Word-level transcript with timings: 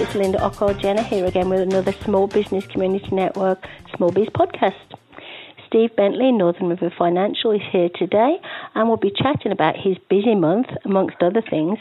It's 0.00 0.14
Linda 0.14 0.38
Ocko 0.38 0.80
Jenna 0.80 1.02
here 1.02 1.26
again 1.26 1.50
with 1.50 1.60
another 1.60 1.92
Small 1.92 2.26
Business 2.26 2.66
Community 2.68 3.14
Network 3.14 3.66
Small 3.94 4.10
Biz 4.10 4.28
podcast. 4.28 4.72
Steve 5.66 5.94
Bentley, 5.94 6.32
Northern 6.32 6.70
River 6.70 6.90
Financial, 6.96 7.50
is 7.50 7.60
here 7.70 7.90
today 7.94 8.38
and 8.74 8.88
we'll 8.88 8.96
be 8.96 9.12
chatting 9.14 9.52
about 9.52 9.76
his 9.76 9.98
busy 10.08 10.34
month, 10.34 10.68
amongst 10.86 11.16
other 11.20 11.42
things. 11.42 11.78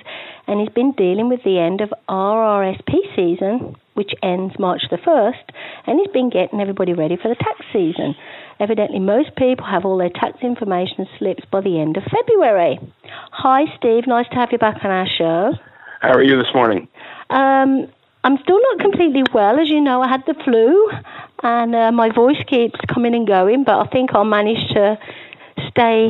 And 0.48 0.60
he's 0.60 0.76
been 0.76 0.92
dealing 0.98 1.30
with 1.30 1.46
the 1.46 1.60
end 1.60 1.80
of 1.80 1.94
RRSP 2.10 2.92
season, 3.16 3.78
which 3.94 4.12
ends 4.22 4.60
March 4.60 4.82
the 4.92 4.98
1st, 4.98 5.54
and 5.88 5.98
he's 5.98 6.12
been 6.12 6.30
getting 6.30 6.60
everybody 6.60 6.92
ready 6.92 7.16
for 7.16 7.30
the 7.30 7.36
tax 7.36 7.62
season. 7.72 8.16
Evidently, 8.60 9.00
most 9.00 9.34
people 9.38 9.66
have 9.66 9.86
all 9.86 9.98
their 9.98 10.10
tax 10.10 10.40
information 10.42 11.08
slips 11.18 11.46
by 11.50 11.62
the 11.62 11.80
end 11.80 11.96
of 11.96 12.04
February. 12.04 12.80
Hi, 13.32 13.64
Steve. 13.78 14.08
Nice 14.08 14.28
to 14.32 14.36
have 14.36 14.50
you 14.52 14.58
back 14.58 14.84
on 14.84 14.92
our 14.92 15.08
show. 15.08 15.54
How 16.02 16.12
are 16.12 16.24
you 16.24 16.38
this 16.38 16.54
morning? 16.54 16.90
Um, 17.30 17.88
I'm 18.24 18.38
still 18.44 18.60
not 18.62 18.80
completely 18.80 19.24
well. 19.34 19.60
As 19.60 19.70
you 19.70 19.80
know, 19.82 20.02
I 20.02 20.10
had 20.10 20.24
the 20.28 20.34
flu 20.44 20.92
and 21.42 21.74
uh, 21.74 21.92
my 21.92 22.12
voice 22.12 22.38
keeps 22.48 22.80
coming 22.94 23.16
and 23.16 23.26
going, 23.26 23.64
but 23.64 23.80
I 23.80 23.88
think 23.88 24.12
I'll 24.14 24.26
manage 24.26 24.68
to 24.74 24.98
stay 25.70 26.10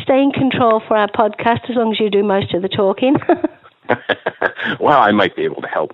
stay 0.00 0.22
in 0.22 0.30
control 0.30 0.80
for 0.86 0.96
our 0.96 1.08
podcast 1.08 1.68
as 1.68 1.76
long 1.76 1.92
as 1.92 2.00
you 2.00 2.08
do 2.08 2.22
most 2.22 2.54
of 2.54 2.62
the 2.62 2.68
talking. 2.68 3.16
well, 4.80 5.00
I 5.00 5.12
might 5.12 5.36
be 5.36 5.42
able 5.42 5.62
to 5.62 5.68
help. 5.68 5.90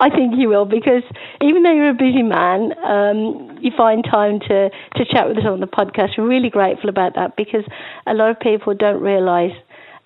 I 0.00 0.10
think 0.10 0.34
you 0.36 0.48
will 0.48 0.64
because 0.64 1.02
even 1.40 1.62
though 1.64 1.72
you're 1.72 1.90
a 1.90 1.94
busy 1.94 2.22
man, 2.22 2.72
um, 2.84 3.58
you 3.60 3.72
find 3.76 4.04
time 4.04 4.38
to, 4.40 4.70
to 4.70 5.04
chat 5.04 5.28
with 5.28 5.38
us 5.38 5.44
on 5.44 5.60
the 5.60 5.66
podcast. 5.66 6.16
We're 6.16 6.28
really 6.28 6.50
grateful 6.50 6.88
about 6.88 7.14
that 7.16 7.36
because 7.36 7.64
a 8.06 8.14
lot 8.14 8.30
of 8.30 8.38
people 8.38 8.74
don't 8.74 9.02
realise 9.02 9.54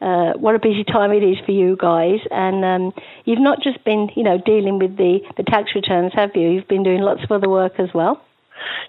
uh, 0.03 0.33
what 0.37 0.55
a 0.55 0.59
busy 0.59 0.85
time 0.85 1.13
it 1.13 1.23
is 1.23 1.39
for 1.47 1.53
you 1.53 1.77
guys. 1.77 2.19
And 2.31 2.65
um, 2.65 2.93
you've 3.25 3.41
not 3.41 3.63
just 3.63 3.83
been, 3.85 4.11
you 4.17 4.25
know, 4.25 4.39
dealing 4.45 4.79
with 4.79 4.97
the, 4.97 5.21
the 5.37 5.45
tax 5.45 5.71
returns, 5.75 6.13
have 6.15 6.31
you? 6.35 6.51
You've 6.51 6.69
been 6.69 6.83
doing 6.83 7.01
lots 7.01 7.23
of 7.23 7.31
other 7.31 7.49
work 7.49 7.75
as 7.79 7.89
well. 7.95 8.21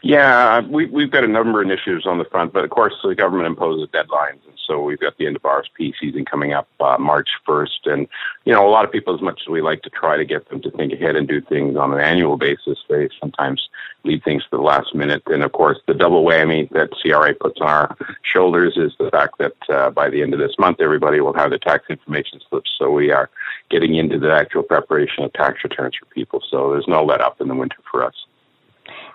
Yeah, 0.01 0.61
we, 0.61 0.85
we've 0.87 1.11
got 1.11 1.23
a 1.23 1.27
number 1.27 1.61
of 1.61 1.67
initiatives 1.67 2.05
on 2.05 2.17
the 2.17 2.25
front, 2.25 2.53
but 2.53 2.63
of 2.63 2.69
course 2.69 2.93
the 3.03 3.15
government 3.15 3.47
imposes 3.47 3.87
deadlines, 3.89 4.39
and 4.47 4.59
so 4.67 4.81
we've 4.81 4.99
got 4.99 5.17
the 5.17 5.27
end 5.27 5.35
of 5.35 5.41
RSP 5.43 5.93
season 5.99 6.25
coming 6.25 6.53
up 6.53 6.67
uh, 6.79 6.97
March 6.99 7.29
1st, 7.47 7.85
and 7.85 8.07
you 8.45 8.53
know 8.53 8.67
a 8.67 8.69
lot 8.69 8.85
of 8.85 8.91
people, 8.91 9.15
as 9.15 9.21
much 9.21 9.41
as 9.41 9.47
we 9.47 9.61
like 9.61 9.81
to 9.83 9.89
try 9.89 10.17
to 10.17 10.25
get 10.25 10.49
them 10.49 10.61
to 10.61 10.71
think 10.71 10.93
ahead 10.93 11.15
and 11.15 11.27
do 11.27 11.41
things 11.41 11.77
on 11.77 11.93
an 11.93 11.99
annual 11.99 12.37
basis, 12.37 12.79
they 12.89 13.09
sometimes 13.19 13.69
leave 14.03 14.21
things 14.23 14.43
to 14.43 14.57
the 14.57 14.61
last 14.61 14.93
minute. 14.93 15.23
And 15.27 15.43
of 15.43 15.51
course, 15.53 15.79
the 15.87 15.93
double 15.93 16.25
whammy 16.25 16.69
that 16.71 16.89
CRA 17.01 17.33
puts 17.33 17.61
on 17.61 17.67
our 17.67 17.97
shoulders 18.23 18.73
is 18.77 18.93
the 18.99 19.09
fact 19.09 19.37
that 19.39 19.55
uh, 19.69 19.89
by 19.89 20.09
the 20.09 20.21
end 20.21 20.33
of 20.33 20.39
this 20.39 20.55
month, 20.59 20.81
everybody 20.81 21.21
will 21.21 21.33
have 21.33 21.51
the 21.51 21.59
tax 21.59 21.85
information 21.89 22.39
slips. 22.49 22.71
So 22.77 22.91
we 22.91 23.11
are 23.11 23.29
getting 23.69 23.95
into 23.95 24.19
the 24.19 24.33
actual 24.33 24.63
preparation 24.63 25.23
of 25.23 25.33
tax 25.33 25.63
returns 25.63 25.95
for 25.97 26.05
people. 26.07 26.41
So 26.49 26.71
there's 26.71 26.87
no 26.87 27.03
let 27.03 27.21
up 27.21 27.39
in 27.39 27.47
the 27.47 27.55
winter 27.55 27.77
for 27.89 28.03
us. 28.03 28.15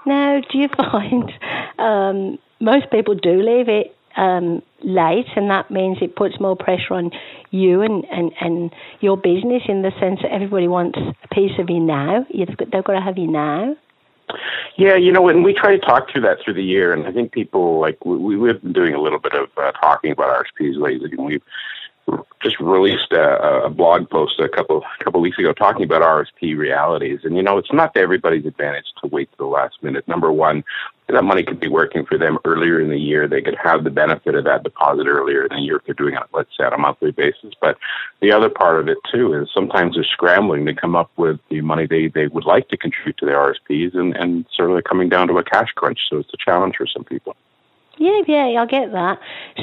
Now, 0.08 0.40
do 0.50 0.58
you 0.58 0.68
find 0.76 1.32
um, 1.78 2.38
most 2.60 2.90
people 2.90 3.14
do 3.14 3.42
leave 3.42 3.68
it 3.68 3.94
um, 4.16 4.62
late, 4.82 5.26
and 5.36 5.50
that 5.50 5.70
means 5.70 5.98
it 6.00 6.16
puts 6.16 6.40
more 6.40 6.56
pressure 6.56 6.94
on 6.94 7.10
you 7.50 7.82
and, 7.82 8.04
and, 8.10 8.32
and 8.40 8.74
your 9.00 9.16
business 9.16 9.62
in 9.68 9.82
the 9.82 9.92
sense 10.00 10.20
that 10.22 10.32
everybody 10.32 10.66
wants 10.66 10.98
a 10.98 11.34
piece 11.34 11.58
of 11.58 11.70
you 11.70 11.78
now. 11.78 12.26
You've 12.30 12.56
got, 12.56 12.70
they've 12.72 12.82
got 12.84 12.94
to 12.94 13.00
have 13.00 13.18
you 13.18 13.28
now. 13.28 13.76
Yeah, 14.76 14.96
you 14.96 15.12
know, 15.12 15.28
and 15.28 15.44
we 15.44 15.54
try 15.54 15.76
to 15.76 15.78
talk 15.78 16.10
through 16.10 16.22
that 16.22 16.38
through 16.44 16.54
the 16.54 16.64
year, 16.64 16.92
and 16.92 17.06
I 17.06 17.12
think 17.12 17.32
people 17.32 17.80
like 17.80 18.04
we 18.04 18.36
we've 18.36 18.60
been 18.60 18.72
doing 18.72 18.94
a 18.94 19.00
little 19.00 19.18
bit 19.18 19.32
of 19.32 19.48
uh, 19.56 19.72
talking 19.72 20.10
about 20.10 20.44
RSPs 20.44 20.78
lately, 20.78 21.10
and 21.12 21.24
we've 21.24 21.42
just 22.42 22.60
released 22.60 23.12
a, 23.12 23.64
a 23.64 23.70
blog 23.70 24.08
post 24.10 24.38
a 24.38 24.48
couple 24.48 24.82
couple 25.02 25.20
weeks 25.20 25.38
ago 25.38 25.52
talking 25.52 25.84
about 25.84 26.02
RSP 26.02 26.56
realities. 26.56 27.20
And 27.24 27.36
you 27.36 27.42
know, 27.42 27.58
it's 27.58 27.72
not 27.72 27.94
to 27.94 28.00
everybody's 28.00 28.46
advantage 28.46 28.86
to 29.02 29.08
wait 29.08 29.30
to 29.32 29.38
the 29.38 29.46
last 29.46 29.82
minute. 29.82 30.06
Number 30.06 30.32
one, 30.32 30.64
that 31.08 31.22
money 31.22 31.42
could 31.42 31.58
be 31.58 31.68
working 31.68 32.04
for 32.04 32.18
them 32.18 32.38
earlier 32.44 32.80
in 32.80 32.90
the 32.90 32.98
year. 32.98 33.26
They 33.26 33.40
could 33.40 33.56
have 33.62 33.82
the 33.82 33.90
benefit 33.90 34.34
of 34.34 34.44
that 34.44 34.62
deposit 34.62 35.06
earlier 35.06 35.44
in 35.44 35.56
the 35.56 35.62
year 35.62 35.76
if 35.76 35.84
they're 35.84 35.94
doing 35.94 36.14
it, 36.14 36.22
let's 36.32 36.50
say, 36.56 36.64
on 36.64 36.74
a 36.74 36.78
monthly 36.78 37.10
basis. 37.10 37.54
But 37.60 37.78
the 38.20 38.30
other 38.30 38.50
part 38.50 38.78
of 38.78 38.88
it 38.88 38.98
too 39.10 39.34
is 39.34 39.48
sometimes 39.52 39.94
they're 39.94 40.04
scrambling 40.04 40.66
to 40.66 40.74
come 40.74 40.94
up 40.94 41.10
with 41.16 41.40
the 41.48 41.60
money 41.62 41.86
they, 41.86 42.08
they 42.08 42.26
would 42.28 42.44
like 42.44 42.68
to 42.68 42.76
contribute 42.76 43.16
to 43.18 43.26
their 43.26 43.36
RSPs 43.36 43.96
and, 43.96 44.14
and 44.16 44.46
sort 44.54 44.70
of 44.70 44.84
coming 44.84 45.08
down 45.08 45.28
to 45.28 45.38
a 45.38 45.44
cash 45.44 45.70
crunch. 45.74 46.00
So 46.10 46.18
it's 46.18 46.32
a 46.34 46.44
challenge 46.44 46.76
for 46.76 46.86
some 46.86 47.04
people. 47.04 47.36
Yeah, 47.98 48.20
yeah, 48.26 48.62
I 48.62 48.66
get 48.66 48.92
that. 48.92 49.18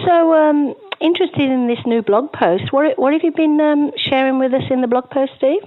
So, 0.05 0.33
um, 0.33 0.75
interested 0.99 1.49
in 1.49 1.67
this 1.67 1.79
new 1.85 2.01
blog 2.01 2.31
post. 2.33 2.71
What 2.71 2.97
what 2.99 3.13
have 3.13 3.23
you 3.23 3.31
been 3.31 3.59
um, 3.59 3.91
sharing 3.97 4.39
with 4.39 4.53
us 4.53 4.63
in 4.69 4.81
the 4.81 4.87
blog 4.87 5.09
post, 5.09 5.33
Steve? 5.37 5.63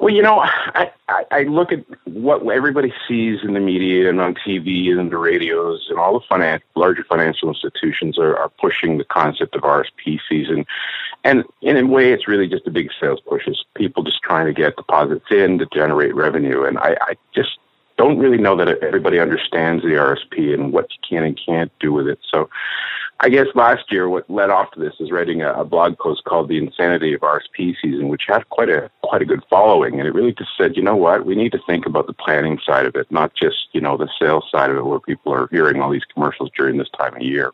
Well, 0.00 0.14
you 0.14 0.22
know, 0.22 0.38
I, 0.40 0.90
I, 1.08 1.24
I 1.30 1.42
look 1.42 1.72
at 1.72 1.84
what 2.04 2.46
everybody 2.46 2.92
sees 3.06 3.40
in 3.42 3.54
the 3.54 3.60
media 3.60 4.08
and 4.08 4.20
on 4.20 4.34
TV 4.34 4.90
and 4.90 5.10
the 5.10 5.18
radios, 5.18 5.86
and 5.90 5.98
all 5.98 6.18
the 6.18 6.24
finan- 6.30 6.60
larger 6.74 7.04
financial 7.04 7.48
institutions 7.48 8.18
are, 8.18 8.36
are 8.36 8.48
pushing 8.48 8.98
the 8.98 9.04
concept 9.04 9.54
of 9.56 9.62
RSP 9.62 10.20
season. 10.28 10.64
And 11.24 11.44
in 11.60 11.76
a 11.76 11.86
way, 11.86 12.12
it's 12.12 12.28
really 12.28 12.46
just 12.46 12.66
a 12.66 12.70
big 12.70 12.90
sales 13.00 13.20
push. 13.28 13.46
It's 13.46 13.64
people 13.74 14.02
just 14.04 14.22
trying 14.22 14.46
to 14.46 14.52
get 14.52 14.76
deposits 14.76 15.26
in 15.30 15.58
to 15.58 15.66
generate 15.66 16.14
revenue. 16.14 16.64
And 16.64 16.78
I, 16.78 16.96
I 17.00 17.14
just 17.34 17.58
don't 17.98 18.18
really 18.18 18.38
know 18.38 18.56
that 18.56 18.68
everybody 18.82 19.18
understands 19.18 19.82
the 19.82 19.90
RSP 19.90 20.54
and 20.54 20.72
what 20.72 20.86
you 20.90 20.98
can 21.06 21.24
and 21.24 21.38
can't 21.44 21.70
do 21.80 21.92
with 21.92 22.06
it. 22.06 22.18
So 22.32 22.48
I 23.20 23.28
guess 23.28 23.46
last 23.56 23.90
year 23.90 24.08
what 24.08 24.30
led 24.30 24.48
off 24.48 24.70
to 24.72 24.80
this 24.80 24.94
is 25.00 25.10
writing 25.10 25.42
a, 25.42 25.52
a 25.52 25.64
blog 25.64 25.98
post 25.98 26.22
called 26.24 26.48
"The 26.48 26.58
Insanity 26.58 27.12
of 27.14 27.20
RSP 27.20 27.74
Season," 27.82 28.08
which 28.08 28.22
had 28.28 28.48
quite 28.48 28.70
a 28.70 28.90
quite 29.02 29.22
a 29.22 29.26
good 29.26 29.42
following, 29.50 29.98
and 29.98 30.06
it 30.08 30.14
really 30.14 30.32
just 30.32 30.50
said, 30.56 30.76
you 30.76 30.82
know 30.82 30.96
what, 30.96 31.26
we 31.26 31.34
need 31.34 31.52
to 31.52 31.60
think 31.66 31.84
about 31.84 32.06
the 32.06 32.12
planning 32.12 32.58
side 32.64 32.86
of 32.86 32.94
it, 32.94 33.10
not 33.10 33.34
just 33.34 33.68
you 33.72 33.80
know 33.80 33.96
the 33.96 34.08
sales 34.20 34.44
side 34.50 34.70
of 34.70 34.76
it, 34.76 34.84
where 34.84 35.00
people 35.00 35.34
are 35.34 35.48
hearing 35.50 35.82
all 35.82 35.90
these 35.90 36.06
commercials 36.14 36.50
during 36.56 36.78
this 36.78 36.90
time 36.96 37.16
of 37.16 37.22
year. 37.22 37.52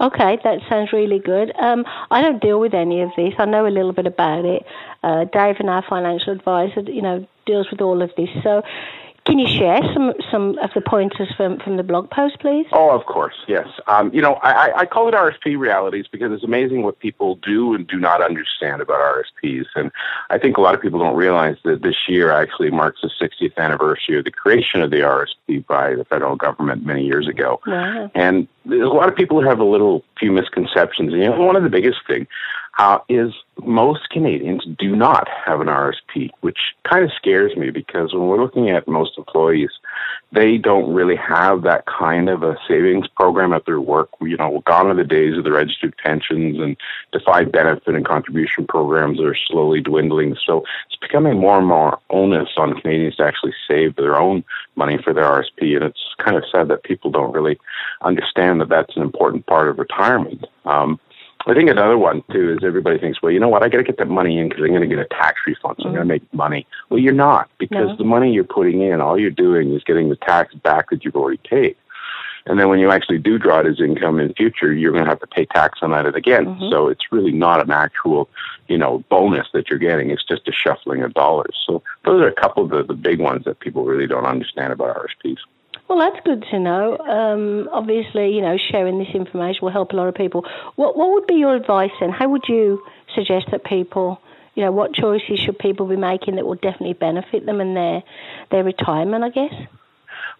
Okay, 0.00 0.38
that 0.42 0.60
sounds 0.68 0.92
really 0.92 1.18
good. 1.18 1.52
Um, 1.58 1.84
I 2.10 2.22
don't 2.22 2.40
deal 2.40 2.58
with 2.58 2.74
any 2.74 3.02
of 3.02 3.10
this. 3.16 3.34
I 3.38 3.44
know 3.44 3.66
a 3.66 3.68
little 3.68 3.92
bit 3.92 4.06
about 4.06 4.44
it. 4.44 4.64
Uh, 5.02 5.24
Dave 5.24 5.56
and 5.58 5.68
our 5.68 5.84
financial 5.88 6.32
advisor, 6.32 6.80
you 6.80 7.02
know, 7.02 7.26
deals 7.46 7.70
with 7.70 7.80
all 7.80 8.02
of 8.02 8.10
this. 8.16 8.28
So, 8.42 8.62
can 9.24 9.38
you 9.38 9.46
share 9.46 9.80
some, 9.94 10.12
some 10.32 10.58
of 10.58 10.70
the 10.74 10.80
pointers 10.80 11.32
from, 11.36 11.60
from 11.60 11.76
the 11.76 11.84
blog 11.84 12.10
post, 12.10 12.40
please? 12.40 12.66
Oh, 12.72 12.90
of 12.90 13.06
course, 13.06 13.36
yes. 13.46 13.68
Um, 13.86 14.12
you 14.12 14.20
know, 14.20 14.34
I, 14.42 14.80
I 14.80 14.86
call 14.86 15.08
it 15.08 15.14
RSP 15.14 15.56
realities 15.56 16.06
because 16.10 16.32
it's 16.32 16.42
amazing 16.42 16.82
what 16.82 16.98
people 16.98 17.36
do 17.36 17.72
and 17.72 17.86
do 17.86 17.98
not 17.98 18.20
understand 18.20 18.82
about 18.82 18.98
RSPs. 18.98 19.66
And 19.76 19.92
I 20.30 20.38
think 20.38 20.56
a 20.56 20.60
lot 20.60 20.74
of 20.74 20.82
people 20.82 20.98
don't 20.98 21.14
realize 21.14 21.56
that 21.64 21.82
this 21.82 21.94
year 22.08 22.32
actually 22.32 22.70
marks 22.70 23.00
the 23.02 23.10
60th 23.20 23.56
anniversary 23.58 24.18
of 24.18 24.24
the 24.24 24.32
creation 24.32 24.82
of 24.82 24.90
the 24.90 24.98
RSP 24.98 25.64
by 25.66 25.94
the 25.94 26.04
federal 26.04 26.34
government 26.34 26.84
many 26.84 27.04
years 27.04 27.28
ago. 27.28 27.60
Wow. 27.64 28.10
And 28.16 28.48
there's 28.66 28.82
a 28.82 28.94
lot 28.94 29.08
of 29.08 29.14
people 29.14 29.40
who 29.40 29.48
have 29.48 29.60
a 29.60 29.64
little 29.64 30.04
few 30.18 30.32
misconceptions. 30.32 31.12
And, 31.12 31.22
you 31.22 31.28
know, 31.28 31.40
one 31.40 31.54
of 31.54 31.62
the 31.62 31.70
biggest 31.70 31.98
things 32.08 32.26
uh, 32.78 32.98
is 33.08 33.32
most 33.62 34.08
Canadians 34.10 34.64
do 34.78 34.96
not 34.96 35.28
have 35.46 35.60
an 35.60 35.66
RSP, 35.66 36.30
which 36.40 36.58
kind 36.90 37.04
of 37.04 37.12
scares 37.12 37.54
me 37.56 37.70
because 37.70 38.12
when 38.12 38.26
we're 38.26 38.42
looking 38.42 38.70
at 38.70 38.88
most 38.88 39.18
employees, 39.18 39.70
they 40.32 40.56
don't 40.56 40.94
really 40.94 41.16
have 41.16 41.62
that 41.62 41.84
kind 41.84 42.30
of 42.30 42.42
a 42.42 42.56
savings 42.66 43.06
program 43.08 43.52
at 43.52 43.66
their 43.66 43.80
work. 43.80 44.08
You 44.22 44.38
know, 44.38 44.62
gone 44.64 44.86
are 44.86 44.94
the 44.94 45.04
days 45.04 45.36
of 45.36 45.44
the 45.44 45.52
registered 45.52 45.94
pensions 46.02 46.58
and 46.58 46.76
defined 47.12 47.52
benefit 47.52 47.94
and 47.94 48.06
contribution 48.06 48.66
programs 48.66 49.18
that 49.18 49.26
are 49.26 49.36
slowly 49.46 49.82
dwindling. 49.82 50.36
So 50.46 50.64
it's 50.86 50.96
becoming 51.00 51.38
more 51.38 51.58
and 51.58 51.66
more 51.66 51.98
onus 52.08 52.48
on 52.56 52.80
Canadians 52.80 53.16
to 53.16 53.24
actually 53.24 53.52
save 53.68 53.96
their 53.96 54.18
own 54.18 54.44
money 54.76 54.98
for 55.04 55.12
their 55.12 55.24
RSP. 55.24 55.76
And 55.76 55.84
it's 55.84 56.14
kind 56.18 56.38
of 56.38 56.44
sad 56.50 56.68
that 56.68 56.84
people 56.84 57.10
don't 57.10 57.34
really 57.34 57.58
understand 58.00 58.62
that 58.62 58.70
that's 58.70 58.96
an 58.96 59.02
important 59.02 59.46
part 59.46 59.68
of 59.68 59.78
retirement. 59.78 60.46
Um, 60.64 60.98
I 61.46 61.54
think 61.54 61.70
another 61.70 61.98
one 61.98 62.22
too 62.30 62.52
is 62.52 62.64
everybody 62.64 62.98
thinks, 62.98 63.20
well, 63.20 63.32
you 63.32 63.40
know 63.40 63.48
what? 63.48 63.62
I 63.62 63.68
got 63.68 63.78
to 63.78 63.84
get 63.84 63.98
that 63.98 64.08
money 64.08 64.38
in 64.38 64.48
because 64.48 64.62
I'm 64.62 64.70
going 64.70 64.88
to 64.88 64.94
get 64.94 64.98
a 64.98 65.08
tax 65.08 65.40
refund, 65.46 65.76
so 65.78 65.84
mm-hmm. 65.84 65.88
I'm 65.88 65.94
going 65.94 66.08
to 66.08 66.14
make 66.14 66.34
money. 66.34 66.66
Well, 66.88 67.00
you're 67.00 67.12
not 67.12 67.50
because 67.58 67.88
no. 67.88 67.96
the 67.96 68.04
money 68.04 68.32
you're 68.32 68.44
putting 68.44 68.82
in, 68.82 69.00
all 69.00 69.18
you're 69.18 69.30
doing 69.30 69.74
is 69.74 69.82
getting 69.82 70.08
the 70.08 70.16
tax 70.16 70.54
back 70.54 70.90
that 70.90 71.04
you've 71.04 71.16
already 71.16 71.40
paid. 71.48 71.76
And 72.46 72.58
then 72.58 72.68
when 72.68 72.80
you 72.80 72.90
actually 72.90 73.18
do 73.18 73.38
draw 73.38 73.60
it 73.60 73.66
as 73.66 73.80
income 73.80 74.18
in 74.18 74.34
future, 74.34 74.72
you're 74.72 74.92
going 74.92 75.04
to 75.04 75.10
have 75.10 75.20
to 75.20 75.26
pay 75.26 75.44
tax 75.46 75.78
on 75.82 75.92
that 75.92 76.12
again. 76.14 76.46
Mm-hmm. 76.46 76.70
So 76.70 76.88
it's 76.88 77.12
really 77.12 77.30
not 77.30 77.62
an 77.62 77.70
actual, 77.70 78.28
you 78.68 78.78
know, 78.78 79.04
bonus 79.08 79.46
that 79.52 79.70
you're 79.70 79.78
getting. 79.78 80.10
It's 80.10 80.24
just 80.24 80.48
a 80.48 80.52
shuffling 80.52 81.02
of 81.02 81.14
dollars. 81.14 81.56
So 81.66 81.82
those 82.04 82.20
are 82.20 82.28
a 82.28 82.34
couple 82.34 82.64
of 82.64 82.70
the, 82.70 82.82
the 82.82 82.94
big 82.94 83.20
ones 83.20 83.44
that 83.44 83.60
people 83.60 83.84
really 83.84 84.08
don't 84.08 84.26
understand 84.26 84.72
about 84.72 84.96
RSPs. 84.96 85.38
Well, 85.88 85.98
that's 85.98 86.24
good 86.24 86.44
to 86.50 86.58
know. 86.58 86.96
Um, 86.98 87.68
obviously, 87.72 88.34
you 88.34 88.40
know, 88.40 88.56
sharing 88.70 88.98
this 88.98 89.14
information 89.14 89.58
will 89.62 89.72
help 89.72 89.92
a 89.92 89.96
lot 89.96 90.08
of 90.08 90.14
people. 90.14 90.44
What 90.76 90.96
What 90.96 91.10
would 91.12 91.26
be 91.26 91.34
your 91.34 91.54
advice 91.54 91.90
then? 92.00 92.10
How 92.10 92.28
would 92.28 92.44
you 92.48 92.82
suggest 93.14 93.48
that 93.50 93.64
people, 93.64 94.20
you 94.54 94.64
know, 94.64 94.72
what 94.72 94.94
choices 94.94 95.38
should 95.40 95.58
people 95.58 95.86
be 95.86 95.96
making 95.96 96.36
that 96.36 96.46
will 96.46 96.54
definitely 96.54 96.94
benefit 96.94 97.44
them 97.44 97.60
in 97.60 97.74
their 97.74 98.02
their 98.50 98.64
retirement? 98.64 99.24
I 99.24 99.28
guess. 99.30 99.54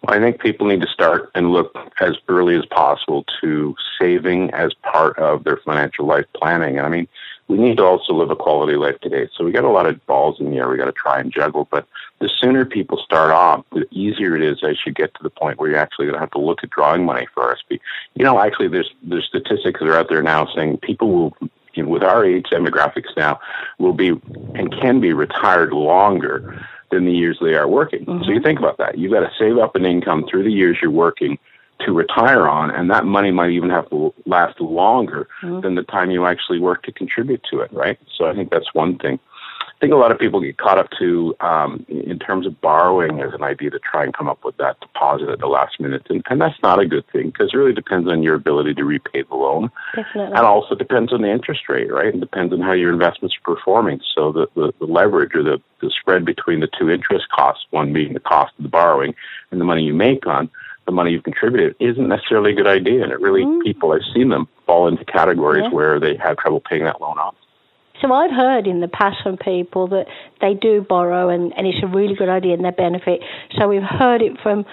Well, 0.01 0.17
I 0.17 0.19
think 0.19 0.41
people 0.41 0.67
need 0.67 0.81
to 0.81 0.87
start 0.87 1.31
and 1.35 1.51
look 1.51 1.75
as 2.01 2.17
early 2.27 2.55
as 2.55 2.65
possible 2.65 3.23
to 3.41 3.75
saving 3.99 4.51
as 4.53 4.73
part 4.81 5.17
of 5.17 5.43
their 5.43 5.57
financial 5.57 6.05
life 6.05 6.25
planning. 6.35 6.77
And 6.77 6.85
I 6.85 6.89
mean, 6.89 7.07
we 7.47 7.57
need 7.57 7.77
to 7.77 7.83
also 7.83 8.13
live 8.13 8.29
a 8.29 8.35
quality 8.35 8.75
life 8.75 8.99
today. 9.01 9.27
So 9.35 9.43
we 9.43 9.51
got 9.51 9.65
a 9.65 9.69
lot 9.69 9.85
of 9.85 10.03
balls 10.05 10.39
in 10.39 10.49
the 10.49 10.57
air 10.57 10.69
we 10.69 10.77
got 10.77 10.85
to 10.85 10.93
try 10.93 11.19
and 11.19 11.31
juggle. 11.31 11.67
But 11.69 11.85
the 12.19 12.29
sooner 12.39 12.65
people 12.65 12.97
start 12.97 13.31
off, 13.31 13.65
the 13.71 13.85
easier 13.91 14.35
it 14.35 14.43
is 14.43 14.63
as 14.63 14.77
you 14.85 14.93
get 14.93 15.13
to 15.15 15.23
the 15.23 15.29
point 15.29 15.59
where 15.59 15.69
you're 15.69 15.79
actually 15.79 16.05
going 16.05 16.15
to 16.15 16.19
have 16.19 16.31
to 16.31 16.39
look 16.39 16.63
at 16.63 16.69
drawing 16.69 17.05
money 17.05 17.27
for 17.33 17.43
RSP. 17.43 17.79
You 18.15 18.23
know, 18.23 18.39
actually, 18.39 18.69
there's 18.69 18.89
there's 19.03 19.25
statistics 19.25 19.79
that 19.79 19.89
are 19.89 19.97
out 19.97 20.09
there 20.09 20.23
now 20.23 20.47
saying 20.55 20.77
people 20.77 21.11
will, 21.11 21.49
you 21.73 21.83
know, 21.83 21.89
with 21.89 22.03
our 22.03 22.25
age 22.25 22.45
demographics 22.51 23.15
now, 23.17 23.39
will 23.77 23.93
be 23.93 24.09
and 24.55 24.73
can 24.81 25.01
be 25.01 25.11
retired 25.11 25.73
longer 25.73 26.65
than 26.91 27.05
the 27.05 27.11
years 27.11 27.39
they 27.41 27.55
are 27.55 27.67
working. 27.67 28.05
Mm-hmm. 28.05 28.23
So 28.23 28.31
you 28.31 28.41
think 28.41 28.59
about 28.59 28.77
that. 28.77 28.97
You've 28.97 29.11
got 29.11 29.21
to 29.21 29.31
save 29.37 29.57
up 29.57 29.75
an 29.75 29.85
income 29.85 30.25
through 30.29 30.43
the 30.43 30.51
years 30.51 30.77
you're 30.81 30.91
working 30.91 31.37
to 31.85 31.93
retire 31.93 32.47
on, 32.47 32.71
and 32.71 32.89
that 32.89 33.05
money 33.05 33.31
might 33.31 33.51
even 33.51 33.69
have 33.69 33.89
to 33.89 34.13
last 34.25 34.59
longer 34.59 35.27
mm-hmm. 35.41 35.61
than 35.61 35.75
the 35.75 35.83
time 35.83 36.11
you 36.11 36.25
actually 36.25 36.59
work 36.59 36.83
to 36.83 36.91
contribute 36.91 37.41
to 37.51 37.59
it, 37.59 37.71
right? 37.73 37.99
So 38.17 38.25
I 38.25 38.33
think 38.33 38.51
that's 38.51 38.73
one 38.73 38.97
thing. 38.97 39.19
I 39.65 39.85
think 39.85 39.93
a 39.93 39.97
lot 39.97 40.11
of 40.11 40.19
people 40.19 40.39
get 40.39 40.57
caught 40.57 40.77
up 40.77 40.89
to 40.99 41.35
um, 41.41 41.85
in 41.89 42.17
terms 42.17 42.47
of 42.47 42.59
borrowing 42.61 43.19
as 43.19 43.33
an 43.33 43.43
idea 43.43 43.69
to 43.69 43.79
try 43.79 44.03
and 44.03 44.13
come 44.13 44.29
up 44.29 44.45
with 44.45 44.55
that 44.57 44.79
deposit 44.79 45.27
at 45.27 45.39
the 45.39 45.47
last 45.47 45.77
minute, 45.79 46.03
and, 46.09 46.23
and 46.29 46.39
that's 46.39 46.61
not 46.63 46.79
a 46.79 46.85
good 46.85 47.05
thing 47.11 47.27
because 47.27 47.49
it 47.53 47.57
really 47.57 47.73
depends 47.73 48.09
on 48.09 48.23
your 48.23 48.35
ability 48.35 48.73
to 48.75 48.85
repay 48.85 49.23
the 49.23 49.35
loan, 49.35 49.69
Definitely. 49.93 50.35
and 50.37 50.45
also 50.45 50.75
depends 50.75 51.11
on 51.11 51.21
the 51.21 51.29
interest 51.29 51.67
rate, 51.67 51.91
right? 51.91 52.15
It 52.15 52.19
depends 52.19 52.53
on 52.53 52.61
how 52.61 52.71
your 52.71 52.93
investments 52.93 53.35
are 53.35 53.55
performing. 53.55 53.99
So 54.15 54.31
the, 54.31 54.47
the, 54.55 54.73
the 54.79 54.85
leverage 54.85 55.35
or 55.35 55.43
the, 55.43 55.61
the 55.81 55.91
spread 55.99 56.23
between 56.23 56.61
the 56.61 56.69
two 56.79 56.89
interest 56.89 57.27
costs, 57.29 57.65
one 57.71 57.91
being 57.91 58.13
the 58.13 58.21
cost 58.21 58.53
of 58.57 58.63
the 58.63 58.69
borrowing 58.69 59.13
and 59.51 59.59
the 59.59 59.65
money 59.65 59.83
you 59.83 59.93
make 59.93 60.25
on 60.25 60.49
the 60.85 60.91
money 60.91 61.11
you've 61.11 61.23
contributed 61.23 61.75
isn't 61.79 62.07
necessarily 62.07 62.51
a 62.51 62.55
good 62.55 62.67
idea. 62.67 63.03
And 63.03 63.11
it 63.11 63.19
really, 63.19 63.43
mm. 63.43 63.61
people, 63.63 63.91
I've 63.91 64.01
seen 64.13 64.29
them 64.29 64.47
fall 64.65 64.87
into 64.87 65.05
categories 65.05 65.63
yeah. 65.65 65.73
where 65.73 65.99
they 65.99 66.15
have 66.17 66.37
trouble 66.37 66.61
paying 66.61 66.83
that 66.83 67.01
loan 67.01 67.17
off. 67.17 67.35
So 68.01 68.11
I've 68.11 68.31
heard 68.31 68.67
in 68.67 68.81
the 68.81 68.89
past 68.89 69.17
from 69.23 69.37
people 69.37 69.87
that 69.87 70.07
they 70.41 70.55
do 70.55 70.85
borrow 70.87 71.29
and, 71.29 71.53
and 71.55 71.65
it's 71.65 71.81
a 71.81 71.87
really 71.87 72.15
good 72.15 72.27
idea 72.27 72.53
and 72.53 72.65
they 72.65 72.71
benefit. 72.71 73.21
So 73.57 73.67
we've 73.69 73.81
heard 73.81 74.21
it 74.21 74.33
from 74.41 74.65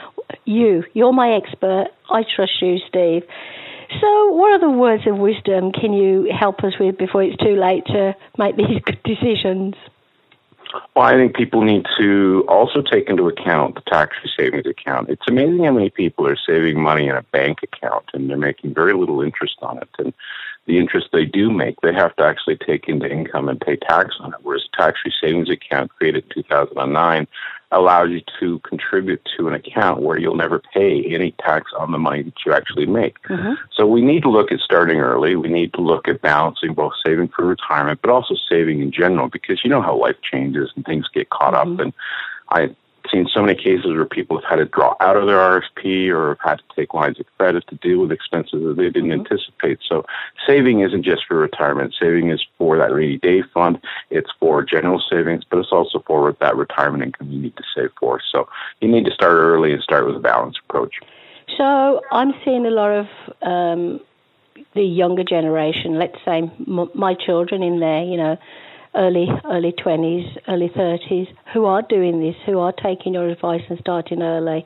you. 0.44 0.82
You're 0.94 1.12
my 1.12 1.34
expert. 1.34 1.88
I 2.10 2.24
trust 2.34 2.60
you, 2.60 2.78
Steve. 2.88 3.22
So, 4.00 4.32
what 4.32 4.54
other 4.54 4.70
words 4.70 5.02
of 5.06 5.18
wisdom 5.18 5.72
can 5.72 5.92
you 5.92 6.32
help 6.32 6.60
us 6.60 6.74
with 6.78 6.96
before 6.96 7.24
it's 7.24 7.36
too 7.38 7.56
late 7.56 7.84
to 7.86 8.14
make 8.38 8.56
these 8.56 8.80
good 8.84 9.02
decisions? 9.02 9.74
Well, 10.94 11.06
I 11.06 11.12
think 11.12 11.34
people 11.34 11.62
need 11.62 11.86
to 11.98 12.44
also 12.48 12.82
take 12.82 13.08
into 13.08 13.28
account 13.28 13.74
the 13.74 13.80
tax-free 13.82 14.30
savings 14.38 14.66
account. 14.66 15.08
It's 15.08 15.26
amazing 15.28 15.64
how 15.64 15.72
many 15.72 15.90
people 15.90 16.26
are 16.26 16.36
saving 16.36 16.80
money 16.80 17.08
in 17.08 17.16
a 17.16 17.22
bank 17.22 17.58
account 17.62 18.04
and 18.12 18.28
they're 18.28 18.36
making 18.36 18.74
very 18.74 18.92
little 18.92 19.22
interest 19.22 19.56
on 19.62 19.78
it. 19.78 19.88
And 19.98 20.12
the 20.66 20.78
interest 20.78 21.08
they 21.12 21.24
do 21.24 21.50
make, 21.50 21.80
they 21.80 21.94
have 21.94 22.14
to 22.16 22.24
actually 22.24 22.56
take 22.56 22.88
into 22.88 23.10
income 23.10 23.48
and 23.48 23.60
pay 23.60 23.76
tax 23.76 24.16
on 24.20 24.32
it. 24.32 24.40
Whereas 24.42 24.68
a 24.72 24.76
tax-free 24.76 25.12
savings 25.20 25.50
account 25.50 25.90
created 25.96 26.24
in 26.24 26.42
2009 26.44 27.26
allows 27.72 28.10
you 28.10 28.20
to 28.40 28.58
contribute 28.60 29.20
to 29.36 29.46
an 29.46 29.54
account 29.54 30.02
where 30.02 30.18
you'll 30.18 30.36
never 30.36 30.60
pay 30.74 31.04
any 31.04 31.32
tax 31.40 31.70
on 31.78 31.92
the 31.92 31.98
money 31.98 32.22
that 32.22 32.34
you 32.44 32.52
actually 32.52 32.86
make. 32.86 33.22
Mm-hmm. 33.24 33.54
So 33.72 33.86
we 33.86 34.02
need 34.02 34.22
to 34.22 34.30
look 34.30 34.50
at 34.50 34.58
starting 34.60 34.98
early. 34.98 35.36
We 35.36 35.48
need 35.48 35.72
to 35.74 35.80
look 35.80 36.08
at 36.08 36.20
balancing 36.20 36.74
both 36.74 36.92
saving 37.06 37.28
for 37.28 37.44
retirement, 37.46 38.00
but 38.02 38.10
also 38.10 38.34
saving 38.48 38.80
in 38.80 38.90
general 38.90 39.28
because 39.28 39.60
you 39.62 39.70
know 39.70 39.82
how 39.82 39.96
life 39.96 40.16
changes 40.22 40.70
and 40.74 40.84
things 40.84 41.06
get 41.14 41.30
caught 41.30 41.54
mm-hmm. 41.54 41.74
up. 41.74 41.80
And 41.80 41.92
I 42.50 42.74
seen 43.10 43.26
so 43.32 43.42
many 43.42 43.54
cases 43.54 43.86
where 43.86 44.04
people 44.04 44.40
have 44.40 44.48
had 44.48 44.56
to 44.56 44.64
draw 44.64 44.94
out 45.00 45.16
of 45.16 45.26
their 45.26 45.38
RSP 45.38 46.08
or 46.10 46.36
have 46.40 46.50
had 46.50 46.58
to 46.58 46.76
take 46.76 46.94
lines 46.94 47.18
of 47.20 47.26
credit 47.38 47.64
to 47.68 47.76
deal 47.76 48.00
with 48.00 48.12
expenses 48.12 48.62
that 48.64 48.76
they 48.76 48.90
didn't 48.90 49.10
mm-hmm. 49.10 49.20
anticipate. 49.20 49.78
So 49.88 50.04
saving 50.46 50.80
isn't 50.80 51.04
just 51.04 51.22
for 51.26 51.36
retirement. 51.36 51.94
Saving 52.00 52.30
is 52.30 52.44
for 52.58 52.76
that 52.78 52.92
rainy 52.92 53.18
day 53.18 53.42
fund. 53.54 53.80
It's 54.10 54.30
for 54.38 54.62
general 54.62 55.02
savings, 55.10 55.44
but 55.48 55.58
it's 55.58 55.72
also 55.72 56.02
for 56.06 56.36
that 56.40 56.56
retirement 56.56 57.02
income 57.04 57.30
you 57.30 57.40
need 57.40 57.56
to 57.56 57.64
save 57.74 57.90
for. 57.98 58.20
So 58.32 58.48
you 58.80 58.88
need 58.88 59.04
to 59.06 59.12
start 59.12 59.32
early 59.34 59.72
and 59.72 59.82
start 59.82 60.06
with 60.06 60.16
a 60.16 60.20
balanced 60.20 60.60
approach. 60.68 60.94
So 61.56 62.00
I'm 62.12 62.32
seeing 62.44 62.66
a 62.66 62.70
lot 62.70 62.90
of 62.90 63.06
um, 63.42 64.00
the 64.74 64.82
younger 64.82 65.24
generation, 65.24 65.98
let's 65.98 66.16
say 66.24 66.38
m- 66.66 66.90
my 66.94 67.14
children 67.14 67.62
in 67.62 67.80
there, 67.80 68.04
you 68.04 68.16
know, 68.16 68.38
early 68.94 69.28
early 69.44 69.72
20s, 69.72 70.38
early 70.48 70.68
30s 70.68 71.28
who 71.52 71.64
are 71.64 71.82
doing 71.82 72.20
this, 72.20 72.36
who 72.46 72.58
are 72.58 72.72
taking 72.72 73.14
your 73.14 73.28
advice 73.28 73.62
and 73.68 73.78
starting 73.78 74.22
early. 74.22 74.64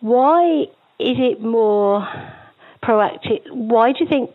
Why 0.00 0.62
is 0.98 1.16
it 1.18 1.40
more 1.40 2.06
proactive? 2.82 3.40
Why 3.50 3.92
do 3.92 3.98
you 4.00 4.08
think 4.08 4.30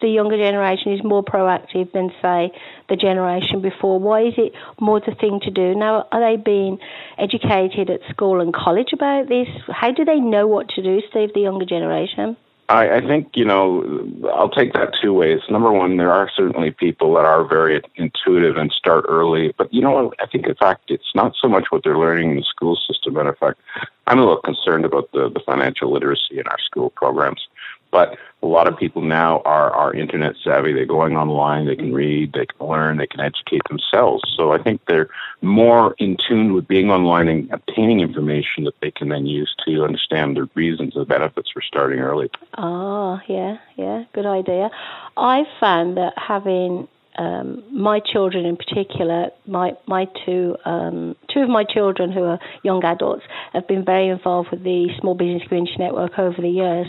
the 0.00 0.08
younger 0.08 0.36
generation 0.36 0.92
is 0.92 1.04
more 1.04 1.22
proactive 1.22 1.92
than, 1.92 2.10
say, 2.22 2.50
the 2.88 2.96
generation 2.96 3.60
before? 3.60 3.98
Why 4.00 4.22
is 4.22 4.34
it 4.36 4.52
more 4.80 5.00
the 5.00 5.14
thing 5.14 5.40
to 5.44 5.50
do? 5.50 5.74
Now, 5.74 6.06
are 6.10 6.20
they 6.20 6.40
being 6.40 6.78
educated 7.16 7.90
at 7.90 8.00
school 8.10 8.40
and 8.40 8.52
college 8.54 8.92
about 8.92 9.28
this? 9.28 9.48
How 9.68 9.92
do 9.92 10.04
they 10.04 10.20
know 10.20 10.46
what 10.46 10.68
to 10.70 10.82
do, 10.82 11.00
Steve, 11.10 11.30
the 11.34 11.40
younger 11.40 11.66
generation? 11.66 12.36
I, 12.68 12.96
I 12.96 13.00
think, 13.00 13.30
you 13.34 13.46
know, 13.46 14.06
I'll 14.34 14.50
take 14.50 14.74
that 14.74 14.92
two 15.00 15.14
ways. 15.14 15.40
Number 15.48 15.72
one, 15.72 15.96
there 15.96 16.12
are 16.12 16.30
certainly 16.36 16.70
people 16.70 17.14
that 17.14 17.24
are 17.24 17.42
very 17.42 17.82
intuitive 17.96 18.58
and 18.58 18.70
start 18.70 19.06
early. 19.08 19.54
But, 19.56 19.72
you 19.72 19.80
know, 19.80 20.12
I 20.20 20.26
think, 20.26 20.46
in 20.46 20.54
fact, 20.54 20.90
it's 20.90 21.14
not 21.14 21.34
so 21.40 21.48
much 21.48 21.68
what 21.70 21.82
they're 21.82 21.98
learning 21.98 22.32
in 22.32 22.36
the 22.36 22.42
school 22.42 22.76
system. 22.76 23.14
Matter 23.14 23.30
of 23.30 23.38
fact, 23.38 23.60
I'm 24.06 24.18
a 24.18 24.22
little 24.22 24.42
concerned 24.42 24.84
about 24.84 25.10
the, 25.12 25.30
the 25.30 25.40
financial 25.40 25.90
literacy 25.90 26.38
in 26.38 26.46
our 26.46 26.58
school 26.58 26.90
programs. 26.90 27.47
But 27.90 28.18
a 28.42 28.46
lot 28.46 28.68
of 28.68 28.76
people 28.76 29.02
now 29.02 29.40
are, 29.44 29.70
are 29.70 29.94
internet 29.94 30.34
savvy. 30.44 30.72
They're 30.72 30.86
going 30.86 31.16
online. 31.16 31.66
They 31.66 31.74
can 31.74 31.92
read. 31.92 32.32
They 32.32 32.46
can 32.46 32.66
learn. 32.66 32.98
They 32.98 33.06
can 33.06 33.20
educate 33.20 33.62
themselves. 33.68 34.22
So 34.36 34.52
I 34.52 34.62
think 34.62 34.80
they're 34.86 35.08
more 35.42 35.94
in 35.98 36.16
tune 36.28 36.52
with 36.52 36.68
being 36.68 36.90
online 36.90 37.28
and 37.28 37.50
obtaining 37.52 38.00
information 38.00 38.64
that 38.64 38.74
they 38.80 38.90
can 38.90 39.08
then 39.08 39.26
use 39.26 39.54
to 39.66 39.84
understand 39.84 40.36
the 40.36 40.48
reasons 40.54 40.96
and 40.96 41.08
benefits 41.08 41.50
for 41.50 41.62
starting 41.62 41.98
early. 41.98 42.30
Oh, 42.56 43.20
yeah, 43.26 43.58
yeah, 43.76 44.04
good 44.12 44.26
idea. 44.26 44.70
I 45.16 45.44
found 45.58 45.96
that 45.96 46.12
having 46.16 46.88
um, 47.18 47.64
my 47.72 48.00
children 48.00 48.46
in 48.46 48.56
particular, 48.56 49.30
my 49.46 49.72
my 49.86 50.06
two 50.24 50.56
um, 50.64 51.16
two 51.34 51.40
of 51.40 51.48
my 51.48 51.64
children 51.64 52.12
who 52.12 52.22
are 52.22 52.38
young 52.62 52.84
adults 52.84 53.24
have 53.52 53.66
been 53.66 53.84
very 53.84 54.08
involved 54.08 54.50
with 54.52 54.62
the 54.62 54.88
Small 55.00 55.14
Business 55.16 55.42
Community 55.48 55.74
Network 55.78 56.16
over 56.16 56.40
the 56.40 56.48
years, 56.48 56.86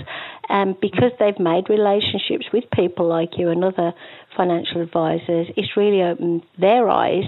and 0.47 0.79
because 0.79 1.11
they've 1.19 1.39
made 1.39 1.67
relationships 1.67 2.45
with 2.53 2.63
people 2.71 3.07
like 3.07 3.37
you 3.37 3.49
and 3.49 3.63
other 3.63 3.91
financial 4.37 4.81
advisors, 4.81 5.47
it's 5.57 5.75
really 5.75 6.03
opened 6.03 6.43
their 6.59 6.87
eyes 6.89 7.25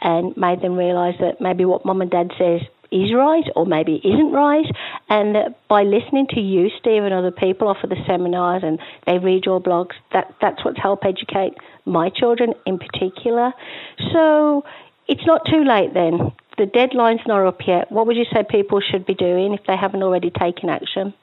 and 0.00 0.34
made 0.36 0.62
them 0.62 0.74
realise 0.74 1.16
that 1.20 1.40
maybe 1.40 1.66
what 1.66 1.84
mum 1.84 2.00
and 2.00 2.10
dad 2.10 2.30
says 2.38 2.62
is 2.90 3.12
right 3.14 3.44
or 3.56 3.66
maybe 3.66 4.00
isn't 4.04 4.32
right. 4.32 4.66
And 5.08 5.54
by 5.68 5.82
listening 5.82 6.26
to 6.30 6.40
you, 6.40 6.70
Steve, 6.78 7.04
and 7.04 7.14
other 7.14 7.30
people 7.30 7.68
offer 7.68 7.86
the 7.86 8.02
seminars 8.06 8.62
and 8.64 8.78
they 9.06 9.18
read 9.18 9.44
your 9.44 9.60
blogs, 9.60 9.94
that, 10.12 10.34
that's 10.40 10.64
what's 10.64 10.80
helped 10.80 11.04
educate 11.04 11.54
my 11.84 12.10
children 12.10 12.54
in 12.66 12.78
particular. 12.78 13.52
So 14.12 14.64
it's 15.06 15.26
not 15.26 15.42
too 15.46 15.64
late 15.64 15.94
then. 15.94 16.32
The 16.56 16.66
deadline's 16.66 17.20
not 17.26 17.46
up 17.46 17.60
yet. 17.66 17.90
What 17.90 18.06
would 18.06 18.16
you 18.16 18.26
say 18.32 18.42
people 18.48 18.80
should 18.80 19.06
be 19.06 19.14
doing 19.14 19.54
if 19.54 19.60
they 19.66 19.76
haven't 19.76 20.02
already 20.02 20.30
taken 20.30 20.68
action? 20.68 21.14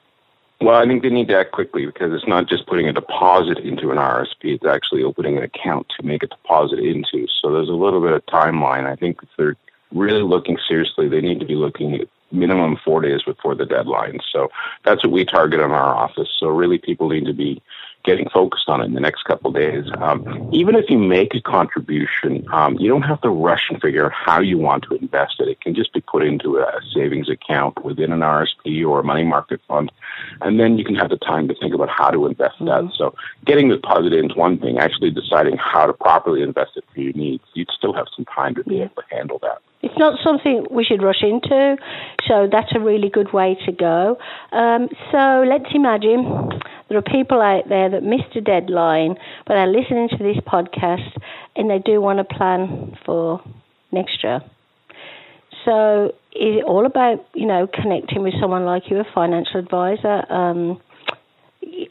Well, 0.60 0.76
I 0.76 0.86
think 0.86 1.02
they 1.02 1.10
need 1.10 1.28
to 1.28 1.36
act 1.36 1.52
quickly 1.52 1.84
because 1.84 2.14
it's 2.14 2.26
not 2.26 2.48
just 2.48 2.66
putting 2.66 2.88
a 2.88 2.92
deposit 2.92 3.58
into 3.58 3.90
an 3.90 3.98
RSP, 3.98 4.54
it's 4.54 4.64
actually 4.64 5.02
opening 5.02 5.36
an 5.36 5.42
account 5.42 5.86
to 5.98 6.06
make 6.06 6.22
a 6.22 6.28
deposit 6.28 6.78
into. 6.78 7.26
So 7.42 7.52
there's 7.52 7.68
a 7.68 7.72
little 7.72 8.00
bit 8.00 8.12
of 8.12 8.24
timeline. 8.24 8.86
I 8.86 8.96
think 8.96 9.20
they're 9.36 9.56
really 9.92 10.22
looking 10.22 10.58
seriously, 10.68 11.08
they 11.08 11.20
need 11.20 11.40
to 11.40 11.46
be 11.46 11.54
looking 11.54 11.94
at 11.94 12.08
minimum 12.32 12.76
four 12.84 13.00
days 13.00 13.22
before 13.22 13.54
the 13.54 13.66
deadline. 13.66 14.18
So 14.32 14.50
that's 14.84 15.04
what 15.04 15.12
we 15.12 15.24
target 15.24 15.60
in 15.60 15.70
our 15.70 15.94
office. 15.94 16.28
So 16.38 16.48
really 16.48 16.78
people 16.78 17.08
need 17.08 17.26
to 17.26 17.32
be 17.32 17.62
getting 18.06 18.28
focused 18.30 18.68
on 18.68 18.80
it 18.80 18.84
in 18.84 18.94
the 18.94 19.00
next 19.00 19.24
couple 19.24 19.50
of 19.50 19.56
days. 19.56 19.84
Um, 19.98 20.48
even 20.52 20.76
if 20.76 20.88
you 20.88 20.96
make 20.96 21.34
a 21.34 21.40
contribution, 21.40 22.46
um, 22.52 22.76
you 22.78 22.88
don't 22.88 23.02
have 23.02 23.20
to 23.22 23.28
rush 23.28 23.66
and 23.68 23.82
figure 23.82 24.06
out 24.06 24.12
how 24.12 24.40
you 24.40 24.58
want 24.58 24.84
to 24.84 24.94
invest 24.94 25.40
it. 25.40 25.48
It 25.48 25.60
can 25.60 25.74
just 25.74 25.92
be 25.92 26.00
put 26.00 26.22
into 26.22 26.58
a 26.58 26.80
savings 26.94 27.28
account 27.28 27.84
within 27.84 28.12
an 28.12 28.20
RSP 28.20 28.86
or 28.88 29.00
a 29.00 29.04
money 29.04 29.24
market 29.24 29.60
fund, 29.66 29.90
and 30.40 30.58
then 30.60 30.78
you 30.78 30.84
can 30.84 30.94
have 30.94 31.10
the 31.10 31.16
time 31.16 31.48
to 31.48 31.54
think 31.54 31.74
about 31.74 31.88
how 31.88 32.10
to 32.10 32.26
invest 32.26 32.54
mm-hmm. 32.60 32.86
that. 32.86 32.94
So 32.94 33.14
getting 33.44 33.68
the 33.68 33.76
deposit 33.76 34.12
in 34.12 34.30
is 34.30 34.36
one 34.36 34.58
thing. 34.58 34.78
Actually 34.78 35.10
deciding 35.10 35.56
how 35.56 35.86
to 35.86 35.92
properly 35.92 36.42
invest 36.42 36.76
it 36.76 36.84
for 36.94 37.00
your 37.00 37.12
needs, 37.12 37.42
you'd 37.54 37.70
still 37.76 37.92
have 37.92 38.06
some 38.14 38.24
time 38.26 38.54
to 38.54 38.62
be 38.62 38.82
able 38.82 38.94
to 38.94 39.14
handle 39.14 39.40
that. 39.42 39.60
It's 39.82 39.98
not 39.98 40.18
something 40.24 40.66
we 40.70 40.84
should 40.84 41.02
rush 41.02 41.22
into, 41.22 41.76
so 42.26 42.48
that's 42.50 42.72
a 42.74 42.80
really 42.80 43.08
good 43.08 43.32
way 43.32 43.56
to 43.66 43.72
go. 43.72 44.18
Um, 44.52 44.88
so 45.12 45.44
let's 45.46 45.66
imagine 45.74 46.50
there 46.88 46.98
are 46.98 47.02
people 47.02 47.40
out 47.40 47.68
there 47.68 47.90
that 47.90 48.02
missed 48.02 48.34
a 48.36 48.40
deadline, 48.40 49.16
but 49.46 49.56
are 49.56 49.66
listening 49.66 50.08
to 50.10 50.18
this 50.18 50.38
podcast 50.38 51.10
and 51.54 51.70
they 51.70 51.78
do 51.78 52.00
want 52.00 52.18
to 52.18 52.24
plan 52.24 52.96
for 53.04 53.42
next 53.92 54.24
year. 54.24 54.40
So 55.64 56.12
is 56.32 56.58
it 56.58 56.64
all 56.64 56.86
about 56.86 57.26
you 57.34 57.46
know 57.46 57.66
connecting 57.66 58.22
with 58.22 58.34
someone 58.40 58.64
like 58.64 58.84
you, 58.88 58.98
a 59.00 59.04
financial 59.14 59.58
advisor? 59.58 60.24
Um, 60.32 60.80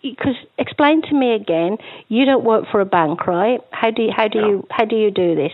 because 0.01 0.35
explain 0.57 1.01
to 1.03 1.13
me 1.13 1.33
again, 1.33 1.77
you 2.07 2.25
don't 2.25 2.45
work 2.45 2.65
for 2.71 2.79
a 2.79 2.85
bank, 2.85 3.27
right? 3.27 3.59
How 3.71 3.91
do 3.91 4.03
you, 4.03 4.11
how 4.15 4.27
do 4.27 4.39
you 4.39 4.67
how 4.69 4.85
do 4.85 4.95
you 4.95 5.11
do 5.11 5.35
this? 5.35 5.51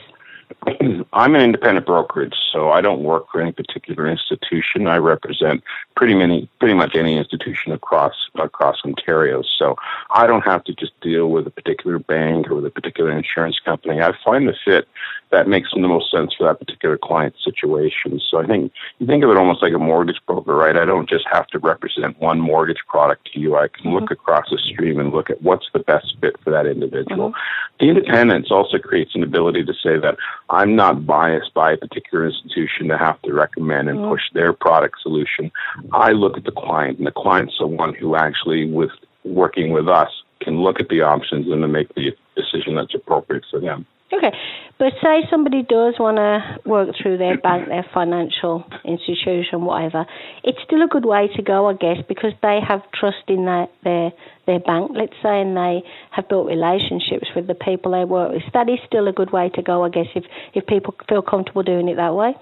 I'm 1.14 1.36
an 1.36 1.42
independent 1.42 1.86
brokerage, 1.86 2.36
so 2.52 2.72
I 2.72 2.82
don't 2.82 3.04
work 3.04 3.32
for 3.32 3.42
any 3.42 3.52
particular 3.52 4.08
institution. 4.08 4.88
I 4.88 4.98
represent 4.98 5.64
pretty 5.96 6.14
many, 6.14 6.50
pretty 6.60 6.74
much 6.74 6.96
any 6.96 7.18
institution 7.18 7.72
across 7.72 8.14
across 8.36 8.78
Ontario. 8.86 9.44
So 9.58 9.76
I 10.14 10.28
don't 10.28 10.44
have 10.44 10.64
to 10.66 10.74
just 10.74 11.00
deal 11.02 11.30
with 11.30 11.48
a 11.48 11.52
particular 11.52 12.00
bank 12.00 12.50
or 12.50 12.56
with 12.56 12.66
a 12.66 12.70
particular 12.70 13.12
insurance 13.12 13.60
company. 13.60 14.02
I 14.02 14.14
find 14.24 14.48
the 14.48 14.56
fit 14.64 14.88
that 15.32 15.48
makes 15.48 15.70
the 15.72 15.80
most 15.80 16.12
sense 16.12 16.34
for 16.38 16.46
that 16.48 16.60
particular 16.60 16.98
client 16.98 17.34
situation. 17.44 18.20
So 18.30 18.40
I 18.40 18.46
think 18.46 18.72
you 19.00 19.08
think 19.08 19.24
of 19.24 19.30
it 19.30 19.38
almost 19.38 19.64
like 19.64 19.74
a 19.74 19.80
mortgage 19.80 20.20
broker, 20.28 20.56
right? 20.56 20.76
I 20.76 20.86
don't 20.86 21.10
just 21.10 21.26
have 21.32 21.48
to 21.48 21.60
represent 21.60 22.20
one 22.20 22.40
mortgage 22.40 22.80
product 22.88 23.30
to 23.34 23.40
you. 23.40 23.56
I 23.56 23.68
can 23.70 23.86
mm-hmm. 23.86 23.94
look 23.94 24.12
across 24.12 24.50
the 24.52 24.58
stream 24.58 25.00
and 25.00 25.12
look 25.12 25.30
at 25.30 25.42
what's 25.42 25.68
the 25.74 25.80
best 25.80 26.16
fit 26.20 26.36
for 26.44 26.52
that 26.52 26.66
individual. 26.66 27.30
Mm-hmm. 27.30 27.76
The 27.80 27.90
independence 27.90 28.52
also 28.52 28.78
creates 28.78 29.16
an 29.16 29.24
ability 29.24 29.64
to 29.64 29.74
say 29.74 29.98
that 30.00 30.18
I'm 30.50 30.76
not 30.76 31.06
biased 31.06 31.54
by 31.54 31.72
a 31.72 31.78
particular 31.78 32.28
institution 32.28 32.90
to 32.90 32.98
have 32.98 33.22
to 33.24 33.34
recommend 33.34 33.90
and 33.90 34.00
mm-hmm. 34.00 34.12
push 34.12 34.24
their 34.34 34.54
product 34.54 34.96
solution. 35.02 35.52
I 35.94 36.12
look 36.12 36.38
at 36.38 36.44
the 36.44 36.52
client, 36.52 36.98
and 36.98 37.08
the 37.08 37.12
client's 37.12 37.58
the 37.58 37.68
one 37.68 37.94
who 37.94 38.16
actually, 38.16 38.70
with 38.70 38.92
working 39.24 39.72
with 39.72 39.88
us, 39.88 40.10
can 40.42 40.60
look 40.60 40.80
at 40.80 40.90
the 40.90 41.02
options 41.02 41.48
and 41.48 41.64
then 41.64 41.72
make 41.72 41.94
the 41.96 42.12
decision 42.36 42.76
that's 42.76 42.94
appropriate 42.94 43.46
for 43.50 43.60
them. 43.60 43.86
Okay, 44.14 44.32
but 44.78 44.92
say 45.02 45.24
somebody 45.30 45.64
does 45.64 45.96
want 45.98 46.18
to 46.18 46.70
work 46.70 46.90
through 47.02 47.18
their 47.18 47.38
bank, 47.38 47.70
their 47.70 47.86
financial 47.94 48.66
institution, 48.84 49.64
whatever. 49.64 50.06
It's 50.44 50.58
still 50.66 50.82
a 50.82 50.88
good 50.88 51.06
way 51.06 51.30
to 51.36 51.42
go, 51.42 51.70
I 51.70 51.74
guess, 51.74 51.98
because 52.10 52.34
they 52.42 52.60
have 52.68 52.82
trust 52.92 53.24
in 53.28 53.46
their 53.46 53.68
their, 53.84 54.12
their 54.48 54.60
bank, 54.60 54.92
let's 54.94 55.16
say, 55.24 55.42
and 55.42 55.56
they 55.56 55.84
have 56.12 56.28
built 56.28 56.48
relationships 56.48 57.30
with 57.36 57.48
the 57.48 57.56
people 57.56 57.94
they 57.94 58.04
work 58.04 58.34
with. 58.34 58.44
That 58.54 58.70
is 58.70 58.80
still 58.86 59.08
a 59.08 59.14
good 59.14 59.32
way 59.32 59.50
to 59.50 59.62
go, 59.62 59.86
I 59.86 59.90
guess, 59.90 60.08
if 60.14 60.26
if 60.54 60.66
people 60.68 60.94
feel 61.08 61.22
comfortable 61.22 61.64
doing 61.64 61.88
it 61.88 61.96
that 61.96 62.14
way. 62.14 62.36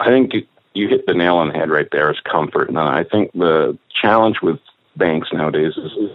I 0.00 0.08
think 0.08 0.32
you 0.74 0.88
hit 0.88 1.06
the 1.06 1.14
nail 1.14 1.36
on 1.36 1.48
the 1.48 1.54
head 1.54 1.70
right 1.70 1.88
there. 1.92 2.10
Is 2.10 2.18
comfort, 2.20 2.68
and 2.68 2.78
I 2.78 3.04
think 3.04 3.30
the 3.34 3.78
challenge 4.02 4.38
with 4.42 4.58
banks 4.96 5.28
nowadays 5.32 5.74
is 5.76 6.10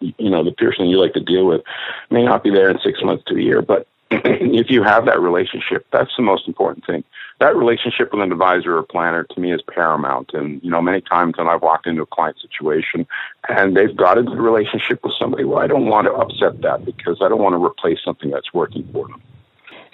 you 0.00 0.30
know 0.30 0.42
the 0.44 0.52
person 0.52 0.86
you 0.86 0.98
like 1.00 1.14
to 1.14 1.20
deal 1.20 1.46
with 1.46 1.62
may 2.10 2.24
not 2.24 2.42
be 2.42 2.50
there 2.50 2.70
in 2.70 2.78
six 2.80 3.02
months 3.02 3.24
to 3.26 3.36
a 3.36 3.40
year, 3.40 3.62
but 3.62 3.86
if 4.10 4.70
you 4.70 4.82
have 4.82 5.06
that 5.06 5.20
relationship, 5.20 5.86
that's 5.92 6.10
the 6.16 6.22
most 6.22 6.48
important 6.48 6.84
thing. 6.84 7.04
That 7.38 7.56
relationship 7.56 8.12
with 8.12 8.20
an 8.20 8.32
advisor 8.32 8.76
or 8.76 8.82
planner 8.82 9.22
to 9.22 9.40
me 9.40 9.52
is 9.52 9.62
paramount. 9.62 10.32
And, 10.34 10.60
you 10.64 10.70
know, 10.70 10.82
many 10.82 11.00
times 11.00 11.38
when 11.38 11.48
I've 11.48 11.62
walked 11.62 11.86
into 11.86 12.02
a 12.02 12.06
client 12.06 12.36
situation 12.40 13.06
and 13.48 13.76
they've 13.76 13.96
got 13.96 14.18
a 14.18 14.22
good 14.24 14.38
relationship 14.38 15.04
with 15.04 15.12
somebody, 15.16 15.44
well, 15.44 15.60
I 15.60 15.68
don't 15.68 15.86
want 15.86 16.06
to 16.06 16.12
upset 16.12 16.60
that 16.62 16.84
because 16.84 17.18
I 17.22 17.28
don't 17.28 17.40
want 17.40 17.54
to 17.54 17.64
replace 17.64 17.98
something 18.04 18.30
that's 18.30 18.52
working 18.52 18.86
for 18.92 19.06
them. 19.06 19.22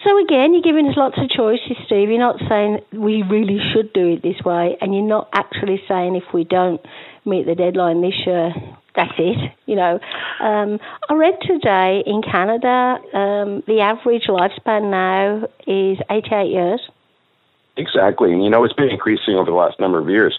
So 0.07 0.17
again, 0.23 0.53
you're 0.53 0.63
giving 0.63 0.87
us 0.87 0.97
lots 0.97 1.19
of 1.19 1.29
choices, 1.29 1.77
Steve. 1.87 2.11
You're 2.11 2.19
not 2.19 2.39
saying 2.49 2.79
we 2.93 3.23
really 3.23 3.59
should 3.73 3.93
do 3.93 4.13
it 4.13 4.23
this 4.23 4.41
way, 4.45 4.77
and 4.81 4.95
you're 4.95 5.03
not 5.03 5.29
actually 5.33 5.83
saying 5.89 6.15
if 6.15 6.33
we 6.33 6.45
don't 6.45 6.81
meet 7.25 7.45
the 7.47 7.57
deadline 7.57 8.03
this 8.03 8.15
year, 8.25 8.55
that's 8.95 9.13
it. 9.19 9.53
You 9.67 9.75
know, 9.75 9.99
um, 10.39 10.79
I 11.09 11.15
read 11.15 11.35
today 11.43 12.05
in 12.07 12.23
Canada 12.23 12.99
um, 13.15 13.65
the 13.67 13.81
average 13.81 14.29
lifespan 14.29 14.93
now 14.93 15.49
is 15.67 15.99
88 16.09 16.51
years. 16.53 16.81
Exactly, 17.77 18.33
and 18.33 18.45
you 18.45 18.49
know 18.49 18.63
it's 18.63 18.75
been 18.75 18.89
increasing 18.89 19.35
over 19.35 19.51
the 19.51 19.57
last 19.57 19.81
number 19.81 19.99
of 19.99 20.09
years. 20.09 20.39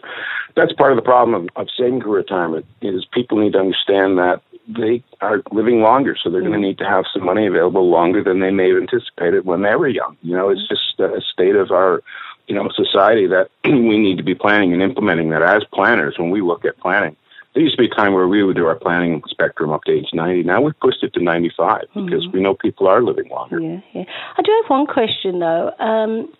That's 0.55 0.71
part 0.74 0.93
of 0.93 0.95
the 0.95 1.03
problem 1.03 1.36
of, 1.36 1.50
of 1.57 1.67
for 1.77 2.09
retirement 2.09 2.65
is 2.81 3.05
people 3.13 3.38
need 3.38 3.51
to 3.51 3.59
understand 3.59 4.17
that 4.17 4.41
they 4.67 5.03
are 5.21 5.41
living 5.51 5.81
longer, 5.81 6.15
so 6.21 6.29
they're 6.29 6.41
going 6.41 6.53
to 6.53 6.59
need 6.59 6.77
to 6.79 6.86
have 6.86 7.05
some 7.13 7.25
money 7.25 7.47
available 7.47 7.89
longer 7.89 8.24
than 8.24 8.39
they 8.39 8.51
may 8.51 8.69
have 8.69 8.77
anticipated 8.77 9.45
when 9.45 9.62
they 9.62 9.75
were 9.75 9.88
young. 9.88 10.17
You 10.21 10.36
know, 10.36 10.50
it's 10.50 10.67
just 10.67 11.00
a 11.00 11.21
state 11.21 11.55
of 11.55 11.71
our 11.71 12.01
you 12.47 12.55
know 12.55 12.69
society 12.75 13.27
that 13.27 13.50
we 13.65 13.97
need 13.97 14.17
to 14.17 14.24
be 14.24 14.36
planning 14.36 14.74
and 14.74 14.81
implementing 14.81 15.29
that 15.29 15.41
as 15.41 15.63
planners 15.74 16.15
when 16.17 16.29
we 16.29 16.41
look 16.41 16.65
at 16.65 16.77
planning 16.79 17.15
there 17.57 17.63
used 17.63 17.75
to 17.75 17.81
be 17.81 17.89
a 17.91 17.95
time 17.95 18.13
where 18.13 18.27
we 18.27 18.43
would 18.43 18.55
do 18.55 18.67
our 18.67 18.75
planning 18.75 19.24
spectrum 19.27 19.71
up 19.71 19.83
to 19.86 19.91
age 19.91 20.09
90. 20.13 20.43
Now 20.43 20.62
we've 20.62 20.79
pushed 20.79 21.01
it 21.01 21.12
to 21.15 21.24
95 21.24 21.81
mm-hmm. 21.81 22.05
because 22.05 22.27
we 22.31 22.39
know 22.39 22.53
people 22.53 22.88
are 22.88 23.01
living 23.01 23.29
longer. 23.29 23.59
Yeah, 23.59 23.79
yeah. 23.93 24.03
I 24.38 24.41
do 24.43 24.51
have 24.62 24.69
one 24.69 24.86
question 24.86 25.39
though. 25.39 25.71
Um, 25.79 26.31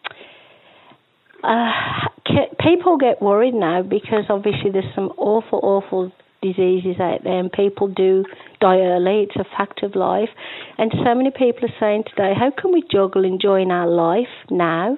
uh, 1.44 1.72
people 2.60 2.98
get 2.98 3.20
worried 3.20 3.56
now 3.56 3.82
because 3.82 4.26
obviously 4.30 4.70
there's 4.70 4.94
some 4.94 5.12
awful, 5.18 5.60
awful 5.64 6.12
diseases 6.54 7.00
out 7.00 7.24
there 7.24 7.40
and 7.40 7.52
people 7.52 7.88
do 7.88 8.24
die 8.60 8.80
early. 8.80 9.28
It's 9.28 9.36
a 9.36 9.58
fact 9.58 9.84
of 9.84 9.96
life. 9.96 10.30
And 10.78 10.92
so 10.92 11.16
many 11.16 11.32
people 11.32 11.70
are 11.70 11.80
saying 11.80 12.06
today, 12.10 12.34
how 12.38 12.52
can 12.52 12.72
we 12.72 12.84
juggle 12.92 13.26
enjoying 13.26 13.72
our 13.72 13.88
life 13.88 14.34
now 14.50 14.98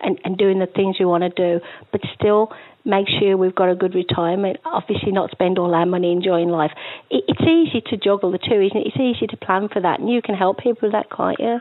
and, 0.00 0.18
and 0.24 0.36
doing 0.36 0.58
the 0.58 0.66
things 0.66 0.96
we 0.98 1.06
want 1.06 1.22
to 1.22 1.30
do, 1.30 1.64
but 1.92 2.00
still 2.18 2.50
make 2.84 3.06
sure 3.08 3.36
we've 3.36 3.54
got 3.54 3.70
a 3.70 3.74
good 3.74 3.94
retirement. 3.94 4.58
Obviously, 4.64 5.12
not 5.12 5.30
spend 5.30 5.58
all 5.58 5.74
our 5.74 5.86
money 5.86 6.12
enjoying 6.12 6.48
life. 6.48 6.70
It, 7.10 7.24
it's 7.28 7.42
easy 7.42 7.82
to 7.90 7.96
juggle 7.96 8.30
the 8.30 8.38
two, 8.38 8.60
isn't 8.60 8.76
it? 8.76 8.86
It's 8.86 8.96
easy 8.96 9.26
to 9.26 9.36
plan 9.36 9.68
for 9.72 9.80
that, 9.80 10.00
and 10.00 10.10
you 10.10 10.22
can 10.22 10.34
help 10.34 10.58
people 10.58 10.88
with 10.88 10.92
that, 10.92 11.10
can't 11.14 11.38
you? 11.38 11.58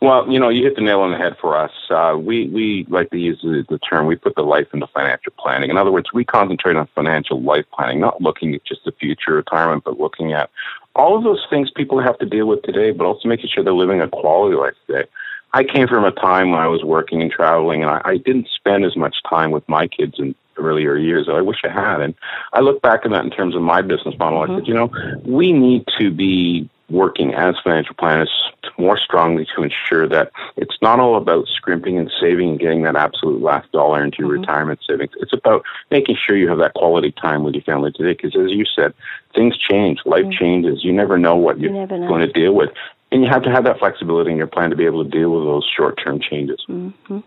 Well, 0.00 0.30
you 0.30 0.38
know, 0.38 0.48
you 0.48 0.62
hit 0.62 0.76
the 0.76 0.82
nail 0.82 1.00
on 1.00 1.10
the 1.10 1.16
head 1.16 1.36
for 1.40 1.56
us. 1.56 1.72
Uh, 1.90 2.16
we 2.16 2.48
we 2.48 2.86
like 2.88 3.10
to 3.10 3.18
use 3.18 3.40
the, 3.42 3.64
the 3.68 3.78
term 3.78 4.06
we 4.06 4.14
put 4.14 4.36
the 4.36 4.42
life 4.42 4.68
into 4.72 4.86
financial 4.88 5.32
planning. 5.36 5.70
In 5.70 5.76
other 5.76 5.90
words, 5.90 6.12
we 6.12 6.24
concentrate 6.24 6.76
on 6.76 6.88
financial 6.94 7.42
life 7.42 7.64
planning, 7.74 7.98
not 7.98 8.20
looking 8.20 8.54
at 8.54 8.64
just 8.64 8.84
the 8.84 8.92
future 8.92 9.34
retirement, 9.34 9.82
but 9.84 9.98
looking 9.98 10.32
at 10.32 10.50
all 10.94 11.16
of 11.16 11.24
those 11.24 11.44
things 11.50 11.70
people 11.74 12.00
have 12.00 12.18
to 12.18 12.26
deal 12.26 12.46
with 12.46 12.62
today, 12.62 12.92
but 12.92 13.06
also 13.06 13.28
making 13.28 13.50
sure 13.52 13.64
they're 13.64 13.72
living 13.72 14.00
a 14.00 14.08
quality 14.08 14.56
life 14.56 14.74
today. 14.86 15.08
I 15.52 15.64
came 15.64 15.88
from 15.88 16.04
a 16.04 16.12
time 16.12 16.50
when 16.50 16.60
I 16.60 16.68
was 16.68 16.84
working 16.84 17.20
and 17.20 17.30
traveling, 17.30 17.82
and 17.82 17.90
I, 17.90 18.00
I 18.04 18.16
didn't 18.18 18.48
spend 18.54 18.84
as 18.84 18.96
much 18.96 19.16
time 19.28 19.50
with 19.50 19.68
my 19.68 19.88
kids 19.88 20.14
in 20.18 20.34
earlier 20.58 20.96
years. 20.96 21.26
That 21.26 21.36
I 21.36 21.40
wish 21.40 21.58
I 21.64 21.70
had. 21.70 22.00
And 22.00 22.14
I 22.52 22.60
look 22.60 22.82
back 22.82 23.00
at 23.04 23.10
that 23.10 23.24
in 23.24 23.30
terms 23.30 23.56
of 23.56 23.62
my 23.62 23.82
business 23.82 24.14
model. 24.18 24.40
Mm-hmm. 24.40 24.52
I 24.52 24.58
said, 24.58 24.68
you 24.68 24.74
know, 24.74 24.90
we 25.24 25.52
need 25.52 25.86
to 25.98 26.10
be 26.10 26.68
working 26.90 27.34
as 27.34 27.54
financial 27.62 27.94
planners 27.94 28.30
more 28.78 28.98
strongly 28.98 29.46
to 29.54 29.62
ensure 29.62 30.08
that 30.08 30.30
it's 30.56 30.76
not 30.80 31.00
all 31.00 31.16
about 31.16 31.46
scrimping 31.48 31.98
and 31.98 32.10
saving 32.20 32.50
and 32.50 32.60
getting 32.60 32.82
that 32.82 32.96
absolute 32.96 33.42
last 33.42 33.70
dollar 33.72 34.02
into 34.02 34.18
your 34.20 34.30
mm-hmm. 34.30 34.40
retirement 34.40 34.80
savings. 34.88 35.12
It's 35.20 35.32
about 35.32 35.64
making 35.90 36.16
sure 36.16 36.36
you 36.36 36.48
have 36.48 36.58
that 36.58 36.74
quality 36.74 37.12
time 37.12 37.44
with 37.44 37.54
your 37.54 37.64
family 37.64 37.92
today. 37.92 38.12
Because 38.12 38.36
as 38.36 38.50
you 38.50 38.64
said, 38.64 38.94
things 39.34 39.56
change, 39.58 40.00
life 40.06 40.22
mm-hmm. 40.22 40.38
changes. 40.38 40.84
You 40.84 40.92
never 40.92 41.18
know 41.18 41.36
what 41.36 41.60
you're 41.60 41.74
you 41.74 41.86
know. 41.86 42.08
going 42.08 42.26
to 42.26 42.32
deal 42.32 42.54
with. 42.54 42.70
And 43.10 43.22
you 43.22 43.28
have 43.28 43.42
to 43.42 43.50
have 43.50 43.64
that 43.64 43.78
flexibility 43.78 44.30
in 44.30 44.36
your 44.36 44.46
plan 44.46 44.70
to 44.70 44.76
be 44.76 44.84
able 44.84 45.02
to 45.02 45.10
deal 45.10 45.30
with 45.30 45.44
those 45.44 45.68
short 45.76 45.98
term 46.02 46.20
changes. 46.20 46.62
Mm-hmm. 46.68 47.18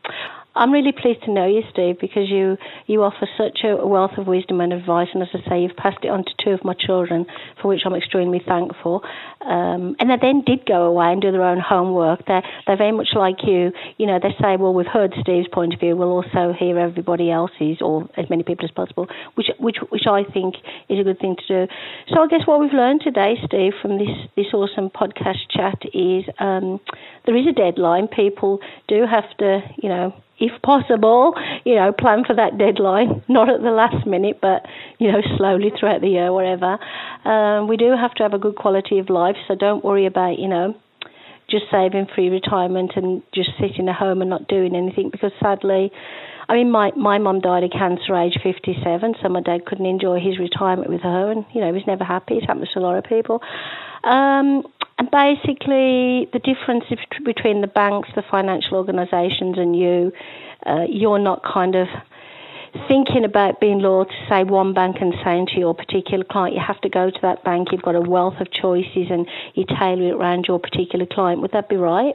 I'm 0.53 0.72
really 0.72 0.91
pleased 0.91 1.24
to 1.24 1.31
know 1.31 1.48
you, 1.48 1.62
Steve, 1.72 1.98
because 2.01 2.29
you, 2.29 2.58
you 2.86 3.03
offer 3.03 3.25
such 3.38 3.60
a 3.63 3.88
wealth 3.88 4.17
of 4.17 4.27
wisdom 4.27 4.60
and 4.60 4.74
advice. 4.74 5.08
And 5.13 5.24
as 5.24 5.29
I 5.34 5.50
say, 5.50 5.62
you've 5.62 5.77
passed 5.77 6.00
it 6.03 6.10
on 6.10 6.25
to 6.25 6.31
two 6.43 6.50
of 6.51 6.65
my 6.65 6.74
children, 6.74 7.25
for 7.62 7.70
which 7.70 7.81
I'm 7.86 7.96
extremely 7.96 8.41
thankful. 8.46 9.01
Um, 9.39 9.96
and 10.00 10.10
they 10.10 10.17
then 10.22 10.43
did 10.46 10.65
go 10.65 10.84
away 10.84 11.13
and 11.13 11.22
do 11.22 11.31
their 11.31 11.43
own 11.43 11.60
homework. 11.60 12.25
They're, 12.25 12.43
they're 12.67 12.75
very 12.75 12.91
much 12.91 13.10
like 13.15 13.43
you. 13.43 13.72
You 13.98 14.08
know, 14.08 14.20
they 14.22 14.36
say, 14.41 14.58
well, 14.58 14.74
we've 14.74 14.86
heard 14.86 15.13
Steve's 15.22 15.48
point 15.48 15.74
of 15.74 15.79
view. 15.79 15.96
We'll 15.96 16.12
also 16.12 16.51
hear 16.51 16.77
everybody 16.77 17.31
else's, 17.31 17.77
or 17.79 18.10
as 18.17 18.29
many 18.29 18.43
people 18.43 18.65
as 18.65 18.72
possible, 18.72 19.08
which, 19.36 19.48
which, 19.58 19.77
which 19.88 20.05
I 20.05 20.25
think 20.25 20.55
is 20.89 21.00
a 21.00 21.03
good 21.03 21.20
thing 21.20 21.38
to 21.48 21.65
do. 21.65 21.74
So 22.10 22.22
I 22.22 22.27
guess 22.27 22.46
what 22.46 22.60
we've 22.60 22.74
learned 22.74 23.01
today, 23.01 23.36
Steve, 23.46 23.72
from 23.81 23.98
this, 23.98 24.10
this 24.36 24.48
awesome 24.53 24.89
podcast 24.89 25.48
chat 25.50 25.79
is 25.93 26.25
um, 26.39 26.81
there 27.25 27.38
is 27.38 27.48
a 27.48 27.53
deadline. 27.53 28.10
People 28.10 28.60
do 28.89 29.05
have 29.10 29.29
to, 29.38 29.62
you 29.81 29.88
know, 29.88 30.13
if 30.41 30.62
possible, 30.63 31.33
you 31.63 31.75
know, 31.75 31.93
plan 31.93 32.24
for 32.25 32.36
that 32.36 32.57
deadline, 32.57 33.24
not 33.29 33.50
at 33.50 33.62
the 33.62 33.71
last 33.71 34.05
minute, 34.05 34.39
but, 34.41 34.65
you 35.00 35.12
know, 35.12 35.21
slowly 35.38 35.71
throughout 35.79 36.01
the 36.01 36.10
year, 36.10 36.33
whatever. 36.33 36.79
Um, 37.24 37.67
we 37.67 37.77
do 37.77 37.95
have 37.95 38.13
to 38.15 38.24
have 38.24 38.33
a 38.33 38.39
good 38.39 38.55
quality 38.55 39.00
of 39.00 39.10
life, 39.10 39.38
so 39.48 39.55
don't 39.55 39.86
worry 39.86 40.05
about, 40.05 40.39
you 40.39 40.48
know, 40.48 40.75
just 41.50 41.65
saving 41.69 42.07
free 42.15 42.29
retirement 42.29 42.93
and 42.95 43.21
just 43.33 43.50
sitting 43.60 43.88
at 43.89 43.95
home 43.95 44.21
and 44.21 44.29
not 44.29 44.48
doing 44.48 44.75
anything 44.75 45.10
because 45.12 45.31
sadly, 45.39 45.91
I 46.48 46.55
mean, 46.55 46.71
my 46.71 46.91
my 46.98 47.17
mum 47.17 47.39
died 47.39 47.63
of 47.63 47.71
cancer 47.71 48.15
age 48.15 48.38
57, 48.41 49.15
so 49.21 49.29
my 49.29 49.41
dad 49.41 49.65
couldn't 49.65 49.86
enjoy 49.86 50.19
his 50.19 50.39
retirement 50.39 50.89
with 50.89 51.01
her, 51.01 51.31
and 51.31 51.45
you 51.53 51.62
know 51.62 51.67
he 51.67 51.74
was 51.74 51.88
never 51.88 52.03
happy. 52.03 52.36
It 52.36 52.45
happens 52.45 52.69
to 52.74 52.79
a 52.79 52.81
lot 52.81 52.98
of 52.98 53.03
people. 53.03 53.41
Um, 54.03 54.63
and 55.01 55.10
basically, 55.10 56.29
the 56.31 56.38
difference 56.38 56.84
between 57.25 57.62
the 57.62 57.67
banks, 57.67 58.10
the 58.15 58.22
financial 58.29 58.77
organisations, 58.77 59.58
and 59.58 59.75
you, 59.75 60.12
uh, 60.67 60.86
you're 60.88 61.17
not 61.17 61.41
kind 61.43 61.74
of 61.74 61.88
thinking 62.88 63.25
about 63.25 63.60
being 63.60 63.79
loyal 63.79 64.05
to 64.05 64.25
say 64.29 64.43
one 64.43 64.75
bank 64.75 64.98
and 65.01 65.15
saying 65.24 65.48
to 65.48 65.60
your 65.60 65.74
particular 65.74 66.24
client 66.24 66.55
you 66.55 66.62
have 66.62 66.79
to 66.81 66.89
go 66.89 67.10
to 67.10 67.17
that 67.24 67.43
bank. 67.43 67.70
You've 67.72 67.81
got 67.81 67.96
a 67.96 68.01
wealth 68.01 68.36
of 68.39 68.51
choices 68.51 69.08
and 69.10 69.27
you 69.55 69.65
tailor 69.65 70.10
it 70.10 70.13
around 70.13 70.46
your 70.48 70.60
particular 70.60 71.08
client. 71.08 71.41
Would 71.41 71.53
that 71.53 71.67
be 71.67 71.77
right 71.77 72.13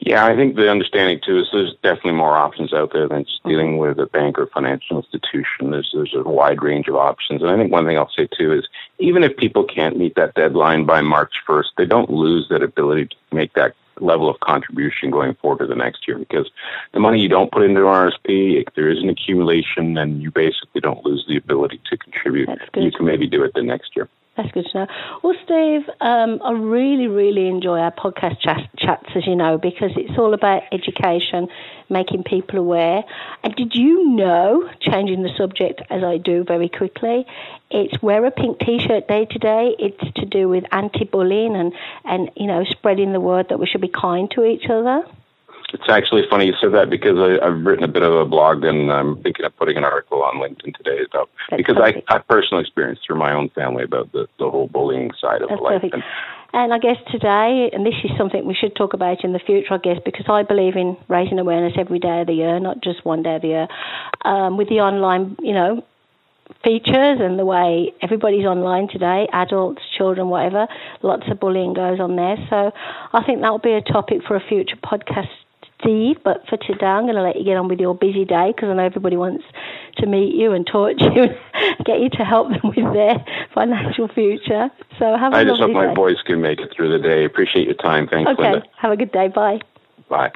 yeah, 0.00 0.26
I 0.26 0.36
think 0.36 0.56
the 0.56 0.70
understanding 0.70 1.20
too 1.24 1.38
is 1.40 1.48
there's 1.52 1.74
definitely 1.82 2.12
more 2.12 2.36
options 2.36 2.72
out 2.72 2.92
there 2.92 3.08
than 3.08 3.24
just 3.24 3.42
dealing 3.44 3.72
mm-hmm. 3.72 3.78
with 3.78 3.98
a 3.98 4.06
bank 4.06 4.38
or 4.38 4.46
financial 4.46 4.98
institution. 4.98 5.70
There's 5.70 5.90
there's 5.92 6.14
a 6.14 6.22
wide 6.22 6.62
range 6.62 6.88
of 6.88 6.96
options, 6.96 7.42
and 7.42 7.50
I 7.50 7.56
think 7.56 7.72
one 7.72 7.84
thing 7.84 7.98
I'll 7.98 8.10
say 8.16 8.28
too 8.38 8.52
is 8.52 8.68
even 8.98 9.22
if 9.22 9.36
people 9.36 9.64
can't 9.64 9.98
meet 9.98 10.14
that 10.16 10.34
deadline 10.34 10.86
by 10.86 11.00
March 11.00 11.34
1st, 11.46 11.66
they 11.76 11.86
don't 11.86 12.10
lose 12.10 12.48
that 12.50 12.62
ability 12.62 13.06
to 13.06 13.16
make 13.34 13.54
that 13.54 13.74
level 14.00 14.30
of 14.30 14.38
contribution 14.40 15.10
going 15.10 15.34
forward 15.34 15.58
to 15.58 15.66
the 15.66 15.74
next 15.74 16.06
year 16.06 16.18
because 16.18 16.48
the 16.92 17.00
money 17.00 17.20
you 17.20 17.28
don't 17.28 17.50
put 17.50 17.62
into 17.62 17.80
an 17.80 17.86
RSP, 17.86 18.62
if 18.66 18.74
there 18.74 18.88
is 18.88 19.02
an 19.02 19.08
accumulation, 19.08 19.94
then 19.94 20.20
you 20.20 20.30
basically 20.30 20.80
don't 20.80 21.04
lose 21.04 21.24
the 21.28 21.36
ability 21.36 21.80
to 21.90 21.96
contribute. 21.96 22.48
You 22.74 22.92
can 22.92 23.06
maybe 23.06 23.26
do 23.26 23.42
it 23.42 23.52
the 23.54 23.62
next 23.62 23.96
year. 23.96 24.08
That's 24.38 24.52
good 24.52 24.66
to 24.70 24.78
know. 24.78 24.86
Well, 25.24 25.34
Steve, 25.44 25.82
um, 26.00 26.40
I 26.44 26.52
really, 26.52 27.08
really 27.08 27.48
enjoy 27.48 27.80
our 27.80 27.90
podcast 27.90 28.38
ch- 28.38 28.70
chats, 28.78 29.08
as 29.16 29.26
you 29.26 29.34
know, 29.34 29.58
because 29.58 29.90
it's 29.96 30.16
all 30.16 30.32
about 30.32 30.62
education, 30.70 31.48
making 31.90 32.22
people 32.22 32.60
aware. 32.60 33.02
And 33.42 33.56
did 33.56 33.74
you 33.74 34.10
know, 34.10 34.70
changing 34.80 35.24
the 35.24 35.30
subject 35.36 35.82
as 35.90 36.04
I 36.04 36.18
do 36.18 36.44
very 36.44 36.68
quickly, 36.68 37.26
it's 37.72 38.00
wear 38.00 38.24
a 38.26 38.30
pink 38.30 38.60
T-shirt 38.60 39.08
day 39.08 39.24
to 39.28 39.38
day. 39.40 39.74
It's 39.76 40.14
to 40.20 40.24
do 40.24 40.48
with 40.48 40.62
anti-bullying 40.70 41.56
and, 41.56 41.72
and 42.04 42.30
you 42.36 42.46
know 42.46 42.62
spreading 42.70 43.12
the 43.12 43.20
word 43.20 43.46
that 43.48 43.58
we 43.58 43.66
should 43.66 43.80
be 43.80 43.88
kind 43.90 44.30
to 44.36 44.44
each 44.44 44.70
other. 44.70 45.02
It's 45.72 45.88
actually 45.88 46.22
funny 46.30 46.46
you 46.46 46.54
said 46.60 46.72
that 46.72 46.88
because 46.88 47.18
I, 47.18 47.44
I've 47.44 47.64
written 47.64 47.84
a 47.84 47.88
bit 47.88 48.02
of 48.02 48.14
a 48.14 48.24
blog 48.24 48.64
and 48.64 48.90
I'm 48.90 49.22
thinking 49.22 49.44
of 49.44 49.54
putting 49.56 49.76
an 49.76 49.84
article 49.84 50.22
on 50.22 50.36
LinkedIn 50.36 50.74
today 50.76 51.04
about 51.10 51.28
That's 51.50 51.60
because 51.60 51.76
perfect. 51.76 52.08
I 52.08 52.14
have 52.14 52.28
personal 52.28 52.60
experience 52.60 53.00
through 53.06 53.18
my 53.18 53.32
own 53.32 53.50
family 53.50 53.84
about 53.84 54.10
the, 54.12 54.26
the 54.38 54.50
whole 54.50 54.68
bullying 54.68 55.10
side 55.20 55.42
of 55.42 55.50
That's 55.50 55.60
life. 55.60 55.82
Perfect. 55.82 55.94
And, 55.94 56.02
and 56.54 56.72
I 56.72 56.78
guess 56.78 56.96
today, 57.12 57.70
and 57.74 57.84
this 57.84 57.94
is 58.02 58.10
something 58.16 58.46
we 58.46 58.54
should 58.54 58.74
talk 58.76 58.94
about 58.94 59.24
in 59.24 59.34
the 59.34 59.38
future, 59.38 59.74
I 59.74 59.78
guess, 59.78 59.98
because 60.02 60.24
I 60.28 60.42
believe 60.42 60.76
in 60.76 60.96
raising 61.08 61.38
awareness 61.38 61.74
every 61.76 61.98
day 61.98 62.22
of 62.22 62.28
the 62.28 62.32
year, 62.32 62.58
not 62.58 62.80
just 62.82 63.04
one 63.04 63.22
day 63.22 63.36
of 63.36 63.42
the 63.42 63.48
year. 63.48 63.68
Um, 64.24 64.56
with 64.56 64.70
the 64.70 64.80
online, 64.80 65.36
you 65.40 65.52
know, 65.52 65.84
features 66.64 67.20
and 67.20 67.38
the 67.38 67.44
way 67.44 67.92
everybody's 68.00 68.46
online 68.46 68.88
today, 68.88 69.28
adults, 69.34 69.82
children, 69.96 70.30
whatever, 70.30 70.66
lots 71.02 71.24
of 71.30 71.38
bullying 71.38 71.74
goes 71.74 72.00
on 72.00 72.16
there. 72.16 72.36
So 72.48 72.72
I 73.12 73.22
think 73.24 73.42
that 73.42 73.50
will 73.50 73.58
be 73.58 73.72
a 73.72 73.82
topic 73.82 74.22
for 74.26 74.34
a 74.34 74.40
future 74.40 74.76
podcast 74.76 75.28
Steve, 75.80 76.16
but 76.24 76.42
for 76.48 76.56
today 76.56 76.86
I'm 76.86 77.04
going 77.04 77.16
to 77.16 77.22
let 77.22 77.36
you 77.36 77.44
get 77.44 77.56
on 77.56 77.68
with 77.68 77.78
your 77.78 77.94
busy 77.94 78.24
day 78.24 78.52
because 78.54 78.68
I 78.68 78.74
know 78.74 78.84
everybody 78.84 79.16
wants 79.16 79.44
to 79.98 80.06
meet 80.06 80.34
you 80.34 80.52
and 80.52 80.66
talk 80.66 80.96
to 80.98 81.04
you 81.14 81.22
and 81.22 81.86
get 81.86 82.00
you 82.00 82.10
to 82.10 82.24
help 82.24 82.48
them 82.50 82.60
with 82.64 82.92
their 82.92 83.24
financial 83.54 84.08
future. 84.08 84.70
So 84.98 85.16
have 85.16 85.32
a 85.32 85.36
I 85.36 85.44
just 85.44 85.60
hope 85.60 85.72
my 85.72 85.86
day. 85.88 85.94
voice 85.94 86.20
can 86.26 86.40
make 86.40 86.60
it 86.60 86.70
through 86.74 86.90
the 86.96 87.02
day. 87.06 87.24
Appreciate 87.24 87.66
your 87.66 87.76
time. 87.76 88.08
Thanks, 88.08 88.30
okay. 88.32 88.42
Linda. 88.42 88.66
Have 88.76 88.92
a 88.92 88.96
good 88.96 89.12
day. 89.12 89.28
Bye. 89.28 89.60
Bye. 90.08 90.32